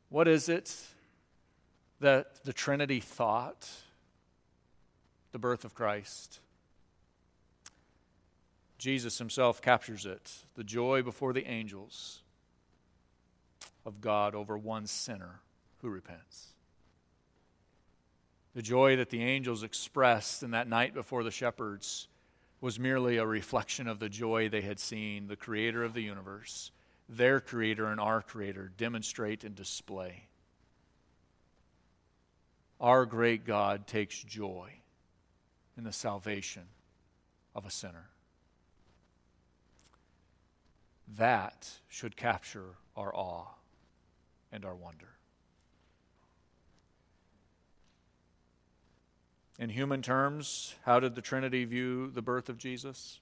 What 0.09 0.29
is 0.29 0.49
it 0.49 0.85
that 2.01 2.45
the 2.45 2.53
Trinity 2.53 3.01
thought? 3.01 3.68
The 5.33 5.38
birth 5.38 5.64
of 5.64 5.75
Christ. 5.75 6.40
Jesus 8.77 9.18
himself 9.18 9.62
captures 9.62 10.05
it 10.05 10.45
the 10.55 10.64
joy 10.64 11.03
before 11.03 11.33
the 11.33 11.47
angels 11.47 12.21
of 13.87 14.01
God 14.01 14.35
over 14.35 14.59
one 14.59 14.87
sinner 14.87 15.40
who 15.81 15.88
repents. 15.88 16.49
The 18.55 18.61
joy 18.62 18.97
that 18.97 19.11
the 19.11 19.23
angels 19.23 19.62
expressed 19.62 20.42
in 20.42 20.51
that 20.51 20.68
night 20.68 20.92
before 20.92 21.25
the 21.25 21.31
shepherds 21.31 22.09
was 22.62 22.79
merely 22.79 23.16
a 23.16 23.27
reflection 23.27 23.88
of 23.88 23.98
the 23.98 24.09
joy 24.09 24.48
they 24.48 24.61
had 24.61 24.79
seen 24.79 25.27
the 25.27 25.37
creator 25.37 25.83
of 25.83 25.94
the 25.94 26.01
universe, 26.01 26.70
their 27.09 27.40
creator 27.40 27.87
and 27.87 28.01
our 28.01 28.22
creator, 28.22 28.70
demonstrate 28.79 29.42
and 29.42 29.57
display. 29.57 30.29
Our 32.81 33.05
great 33.05 33.44
God 33.44 33.88
takes 33.88 34.22
joy 34.22 34.70
in 35.77 35.83
the 35.83 35.92
salvation 35.92 36.62
of 37.53 37.66
a 37.66 37.70
sinner. 37.70 38.11
That 41.16 41.68
should 41.88 42.16
capture 42.16 42.77
our 42.96 43.12
awe 43.12 43.57
and 44.53 44.64
our 44.64 44.77
wonder. 44.77 45.09
In 49.59 49.71
human 49.71 50.03
terms, 50.03 50.75
how 50.85 50.99
did 50.99 51.15
the 51.15 51.21
Trinity 51.21 51.65
view 51.65 52.11
the 52.11 52.23
birth 52.23 52.49
of 52.49 52.59
Jesus? 52.59 53.21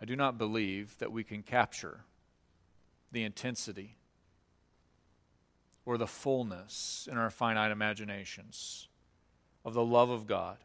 I 0.00 0.04
do 0.04 0.14
not 0.14 0.36
believe 0.36 0.98
that 0.98 1.12
we 1.12 1.24
can 1.24 1.42
capture 1.42 2.00
the 3.10 3.24
intensity 3.24 3.96
or 5.84 5.96
the 5.96 6.06
fullness 6.06 7.08
in 7.10 7.16
our 7.16 7.30
finite 7.30 7.72
imaginations 7.72 8.88
of 9.64 9.74
the 9.74 9.84
love 9.84 10.10
of 10.10 10.26
God, 10.26 10.58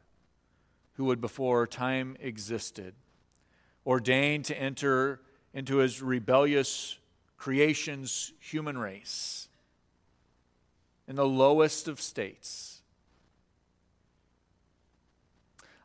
who 0.94 1.06
would, 1.06 1.22
before 1.22 1.66
time 1.66 2.18
existed, 2.20 2.94
ordain 3.86 4.44
to 4.44 4.60
enter 4.60 5.22
into 5.54 5.78
his 5.78 6.02
rebellious 6.02 6.98
creation's 7.38 8.34
human 8.40 8.78
race 8.78 9.48
in 11.08 11.16
the 11.16 11.28
lowest 11.28 11.88
of 11.88 12.02
states 12.02 12.77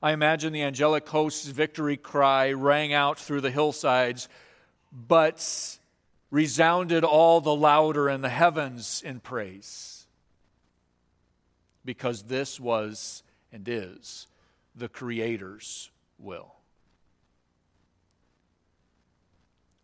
I 0.03 0.13
imagine 0.13 0.53
the 0.53 0.63
angelic 0.63 1.09
host's 1.09 1.47
victory 1.47 1.97
cry 1.97 2.53
rang 2.53 2.93
out 2.93 3.21
through 3.21 3.41
the 3.41 3.53
hillsides, 3.53 4.29
but 4.91 5.79
resounded 6.31 7.05
all 7.05 7.41
the 7.41 7.55
louder 7.55 8.09
in 8.11 8.21
the 8.21 8.29
heavens 8.29 9.01
in 9.05 9.21
praise. 9.21 10.07
Because 11.85 12.25
this 12.25 12.59
was 12.59 13.23
and 13.53 13.69
is 13.69 14.27
the 14.75 14.89
Creator's 14.89 15.91
will. 16.19 16.55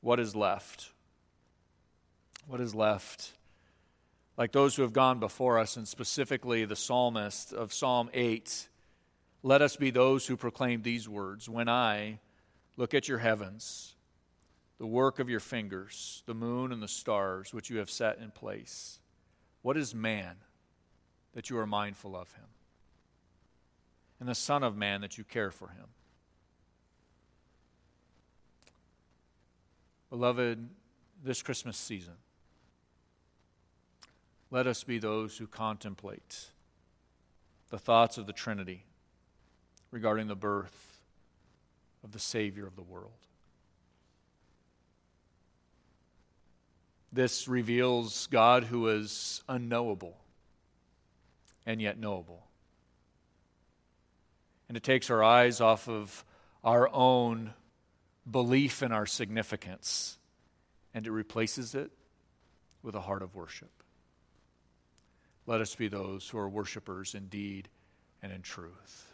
What 0.00 0.18
is 0.18 0.34
left? 0.34 0.90
What 2.46 2.60
is 2.60 2.74
left? 2.74 3.32
Like 4.36 4.52
those 4.52 4.74
who 4.74 4.82
have 4.82 4.92
gone 4.92 5.20
before 5.20 5.58
us, 5.58 5.76
and 5.76 5.86
specifically 5.86 6.64
the 6.64 6.76
psalmist 6.76 7.52
of 7.52 7.72
Psalm 7.72 8.08
8 8.14 8.68
let 9.42 9.62
us 9.62 9.76
be 9.76 9.90
those 9.90 10.26
who 10.26 10.36
proclaim 10.36 10.82
these 10.82 11.08
words 11.08 11.48
When 11.48 11.68
I 11.68 12.20
look 12.76 12.94
at 12.94 13.08
your 13.08 13.18
heavens, 13.18 13.94
the 14.78 14.86
work 14.86 15.18
of 15.18 15.28
your 15.28 15.40
fingers, 15.40 16.22
the 16.26 16.34
moon 16.34 16.72
and 16.72 16.82
the 16.82 16.88
stars 16.88 17.52
which 17.52 17.70
you 17.70 17.78
have 17.78 17.90
set 17.90 18.18
in 18.18 18.30
place, 18.30 19.00
what 19.62 19.76
is 19.76 19.94
man 19.94 20.36
that 21.34 21.50
you 21.50 21.58
are 21.58 21.66
mindful 21.66 22.16
of 22.16 22.32
him? 22.32 22.44
And 24.20 24.28
the 24.28 24.34
Son 24.34 24.64
of 24.64 24.76
Man 24.76 25.00
that 25.02 25.16
you 25.16 25.22
care 25.22 25.52
for 25.52 25.68
him? 25.68 25.86
Beloved, 30.10 30.68
this 31.22 31.42
Christmas 31.42 31.76
season, 31.76 32.14
let 34.50 34.66
us 34.66 34.82
be 34.82 34.98
those 34.98 35.38
who 35.38 35.46
contemplate 35.46 36.46
the 37.68 37.78
thoughts 37.78 38.16
of 38.18 38.26
the 38.26 38.32
Trinity 38.32 38.84
regarding 39.90 40.28
the 40.28 40.36
birth 40.36 41.00
of 42.04 42.12
the 42.12 42.18
Savior 42.18 42.66
of 42.66 42.76
the 42.76 42.82
world. 42.82 43.12
This 47.12 47.48
reveals 47.48 48.26
God 48.26 48.64
who 48.64 48.88
is 48.88 49.42
unknowable 49.48 50.18
and 51.64 51.80
yet 51.80 51.98
knowable. 51.98 52.46
And 54.68 54.76
it 54.76 54.82
takes 54.82 55.08
our 55.08 55.24
eyes 55.24 55.60
off 55.60 55.88
of 55.88 56.24
our 56.62 56.88
own 56.92 57.54
belief 58.30 58.82
in 58.82 58.92
our 58.92 59.06
significance 59.06 60.18
and 60.92 61.06
it 61.06 61.10
replaces 61.10 61.74
it 61.74 61.90
with 62.82 62.94
a 62.94 63.00
heart 63.00 63.22
of 63.22 63.34
worship. 63.34 63.70
Let 65.46 65.62
us 65.62 65.74
be 65.74 65.88
those 65.88 66.28
who 66.28 66.38
are 66.38 66.48
worshipers 66.48 67.14
in 67.14 67.28
deed 67.28 67.68
and 68.22 68.30
in 68.30 68.42
truth 68.42 69.07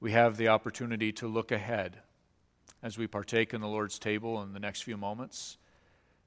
we 0.00 0.12
have 0.12 0.36
the 0.36 0.48
opportunity 0.48 1.12
to 1.12 1.26
look 1.26 1.50
ahead 1.50 1.98
as 2.82 2.98
we 2.98 3.06
partake 3.06 3.54
in 3.54 3.60
the 3.60 3.68
Lord's 3.68 3.98
table 3.98 4.42
in 4.42 4.52
the 4.52 4.60
next 4.60 4.82
few 4.82 4.96
moments. 4.96 5.56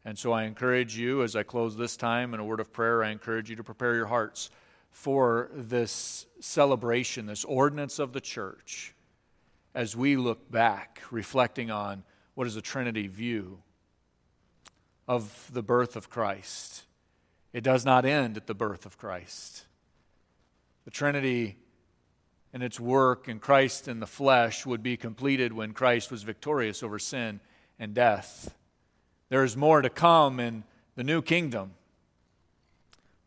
And 0.04 0.18
so 0.18 0.32
I 0.32 0.44
encourage 0.44 0.98
you, 0.98 1.24
as 1.24 1.36
I 1.36 1.44
close 1.44 1.76
this 1.76 1.98
time 1.98 2.34
in 2.34 2.40
a 2.40 2.46
word 2.46 2.60
of 2.60 2.72
prayer, 2.74 3.04
I 3.04 3.10
encourage 3.10 3.50
you 3.50 3.56
to 3.58 3.64
prepare 3.64 3.96
your 3.96 4.08
hearts 4.08 4.50
for 4.92 5.52
this 5.54 6.26
celebration, 6.40 7.26
this 7.26 7.46
ordinance 7.46 8.00
of 8.00 8.14
the 8.14 8.22
church, 8.22 8.96
as 9.76 9.96
we 9.96 10.16
look 10.16 10.50
back, 10.50 11.02
reflecting 11.12 11.70
on 11.70 12.04
what 12.34 12.48
is 12.48 12.56
the 12.56 12.62
Trinity 12.62 13.08
view 13.08 13.60
of 15.08 15.50
the 15.52 15.62
birth 15.62 15.96
of 15.96 16.10
Christ. 16.10 16.84
It 17.54 17.64
does 17.64 17.86
not 17.86 18.06
end 18.06 18.38
at 18.38 18.48
the 18.48 18.56
birth 18.56 18.86
of 18.86 18.98
Christ. 18.98 19.66
The 20.86 20.92
Trinity 20.92 21.58
and 22.54 22.64
its 22.64 22.80
work 22.80 23.28
in 23.28 23.40
Christ 23.40 23.88
in 23.88 24.00
the 24.00 24.08
flesh 24.08 24.66
would 24.66 24.82
be 24.82 24.98
completed 24.98 25.54
when 25.54 25.74
Christ 25.74 26.12
was 26.12 26.24
victorious 26.24 26.82
over 26.82 26.98
sin 26.98 27.40
and 27.78 27.94
death. 27.94 28.56
There 29.30 29.44
is 29.44 29.56
more 29.56 29.82
to 29.82 29.90
come 29.90 30.40
in 30.40 30.64
the 30.96 31.04
new 31.04 31.22
kingdom, 31.22 31.74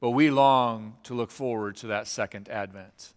but 0.00 0.10
we 0.10 0.30
long 0.30 0.96
to 1.04 1.14
look 1.14 1.30
forward 1.30 1.76
to 1.76 1.86
that 1.88 2.08
second 2.08 2.48
advent. 2.48 3.14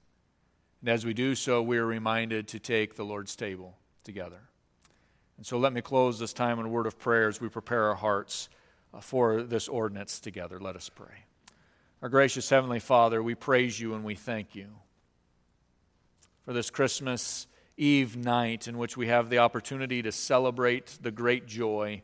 And 0.81 0.89
as 0.89 1.03
we 1.03 1.15
do 1.15 1.33
so, 1.33 1.61
we 1.63 1.79
are 1.79 1.85
reminded 1.85 2.47
to 2.49 2.59
take 2.59 2.95
the 2.95 3.05
Lord's 3.05 3.35
table 3.35 3.75
together. 4.03 4.41
And 5.37 5.45
so 5.45 5.57
let 5.57 5.73
me 5.73 5.81
close 5.81 6.19
this 6.19 6.31
time 6.31 6.59
in 6.59 6.67
a 6.67 6.69
word 6.69 6.85
of 6.85 6.99
prayer 6.99 7.27
as 7.27 7.41
we 7.41 7.49
prepare 7.49 7.85
our 7.85 7.95
hearts 7.95 8.49
uh, 8.93 9.01
for 9.01 9.41
this 9.41 9.67
ordinance 9.67 10.19
together. 10.19 10.59
Let 10.59 10.75
us 10.75 10.87
pray. 10.87 11.25
Our 12.03 12.09
gracious 12.09 12.47
Heavenly 12.47 12.79
Father, 12.79 13.23
we 13.23 13.33
praise 13.33 13.79
you 13.79 13.95
and 13.95 14.03
we 14.03 14.13
thank 14.13 14.53
you 14.53 14.67
for 16.45 16.53
this 16.53 16.69
Christmas 16.69 17.47
Eve 17.75 18.15
night 18.15 18.67
in 18.67 18.77
which 18.77 18.95
we 18.95 19.07
have 19.07 19.29
the 19.29 19.39
opportunity 19.39 20.01
to 20.03 20.11
celebrate 20.11 20.99
the 21.01 21.11
great 21.11 21.47
joy 21.47 22.03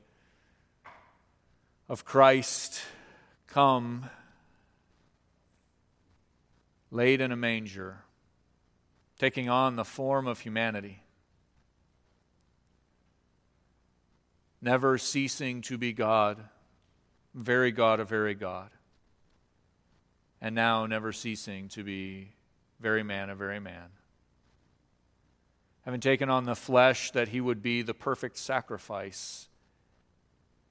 of 1.88 2.04
Christ 2.04 2.82
come 3.46 4.10
laid 6.90 7.22
in 7.22 7.32
a 7.32 7.36
manger, 7.36 8.00
taking 9.20 9.48
on 9.48 9.76
the 9.76 9.86
form 9.86 10.28
of 10.28 10.40
humanity, 10.40 11.04
never 14.60 14.98
ceasing 14.98 15.62
to 15.62 15.78
be 15.78 15.94
God, 15.94 16.44
very 17.36 17.72
God, 17.72 18.00
a 18.00 18.06
very 18.06 18.34
God, 18.34 18.72
and 20.42 20.56
now 20.56 20.88
never 20.88 21.14
ceasing 21.14 21.70
to 21.70 21.84
be 21.84 22.34
very 22.80 23.04
man, 23.04 23.30
a 23.30 23.36
very 23.36 23.60
man. 23.60 23.90
Having 25.86 26.02
taken 26.02 26.30
on 26.30 26.46
the 26.46 26.56
flesh, 26.56 27.12
that 27.12 27.30
he 27.30 27.42
would 27.42 27.62
be 27.62 27.82
the 27.82 27.94
perfect 27.94 28.38
sacrifice 28.38 29.50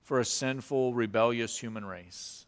for 0.02 0.20
a 0.20 0.24
sinful, 0.24 0.94
rebellious 0.94 1.58
human 1.58 1.84
race. 1.84 2.46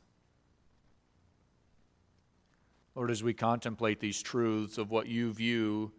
Lord, 2.94 3.10
as 3.10 3.22
we 3.22 3.34
contemplate 3.34 4.00
these 4.00 4.22
truths 4.22 4.78
of 4.78 4.90
what 4.90 5.06
you 5.06 5.32
view 5.32 5.92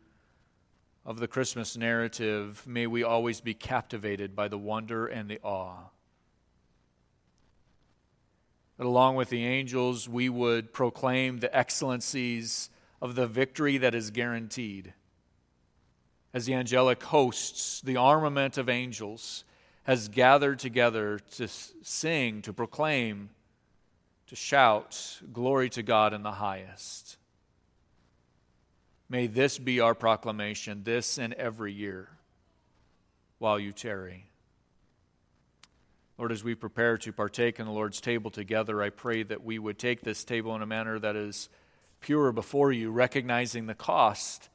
of 1.06 1.20
the 1.20 1.28
Christmas 1.28 1.76
narrative, 1.76 2.64
may 2.68 2.88
we 2.88 3.04
always 3.04 3.42
be 3.42 3.54
captivated 3.54 4.36
by 4.36 4.48
the 4.48 4.58
wonder 4.58 5.06
and 5.06 5.30
the 5.30 5.40
awe. 5.42 5.90
That 8.78 8.86
along 8.86 9.16
with 9.16 9.30
the 9.30 9.46
angels, 9.46 10.08
we 10.08 10.30
would 10.30 10.72
proclaim 10.72 11.40
the 11.40 11.56
excellencies 11.56 12.70
of 13.02 13.16
the 13.16 13.28
victory 13.28 13.78
that 13.78 13.94
is 13.94 14.12
guaranteed. 14.12 14.94
As 16.34 16.46
the 16.46 16.56
angelic 16.56 17.04
hosts, 17.04 17.80
the 17.82 17.98
armament 17.98 18.58
of 18.58 18.68
angels, 18.68 19.44
has 19.84 20.08
gathered 20.08 20.60
together 20.60 21.20
to 21.36 21.48
sing, 21.48 22.42
to 22.42 22.54
proclaim 22.54 23.30
to 24.28 24.36
shout, 24.36 25.20
Glory 25.32 25.70
to 25.70 25.84
God 25.84 26.14
in 26.14 26.24
the 26.24 26.32
highest. 26.32 27.18
May 29.10 29.28
this 29.28 29.60
be 29.60 29.80
our 29.80 29.94
proclamation, 29.94 30.84
this 30.84 31.20
and 31.20 31.34
every 31.34 31.72
year, 31.72 32.10
while 33.38 33.60
you 33.60 33.72
tarry. 33.72 34.26
Lord, 36.18 36.32
as 36.32 36.44
we 36.44 36.56
prepare 36.56 36.98
to 37.00 37.12
partake 37.12 37.60
in 37.60 37.66
the 37.66 37.72
Lord's 37.72 38.00
table 38.00 38.32
together, 38.32 38.82
I 38.82 38.90
pray 38.90 39.24
that 39.24 39.44
we 39.44 39.60
would 39.60 39.78
take 39.78 40.02
this 40.02 40.24
table 40.24 40.56
in 40.56 40.62
a 40.62 40.66
manner 40.66 40.98
that 40.98 41.16
is 41.16 41.50
pure 42.00 42.32
before 42.32 42.72
you, 42.72 42.92
recognizing 42.92 43.66
the 43.66 43.76
cost 43.76 44.50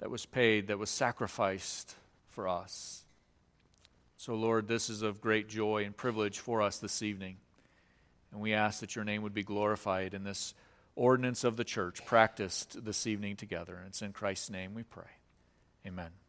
that 0.00 0.10
was 0.10 0.26
paid, 0.26 0.66
that 0.68 0.78
was 0.78 0.90
sacrificed 0.90 1.94
for 2.28 2.48
us. 2.48 3.04
So, 4.16 4.34
Lord, 4.34 4.68
this 4.68 4.90
is 4.90 5.02
of 5.02 5.20
great 5.20 5.48
joy 5.48 5.84
and 5.84 5.96
privilege 5.96 6.38
for 6.38 6.60
us 6.60 6.78
this 6.78 7.02
evening. 7.02 7.36
And 8.32 8.40
we 8.40 8.52
ask 8.52 8.80
that 8.80 8.94
your 8.94 9.04
name 9.04 9.22
would 9.22 9.34
be 9.34 9.42
glorified 9.42 10.14
in 10.14 10.24
this 10.24 10.54
ordinance 10.94 11.44
of 11.44 11.56
the 11.56 11.64
church 11.64 12.04
practiced 12.04 12.84
this 12.84 13.06
evening 13.06 13.36
together. 13.36 13.76
And 13.76 13.86
it's 13.86 14.02
in 14.02 14.12
Christ's 14.12 14.50
name 14.50 14.74
we 14.74 14.82
pray. 14.82 15.10
Amen. 15.86 16.19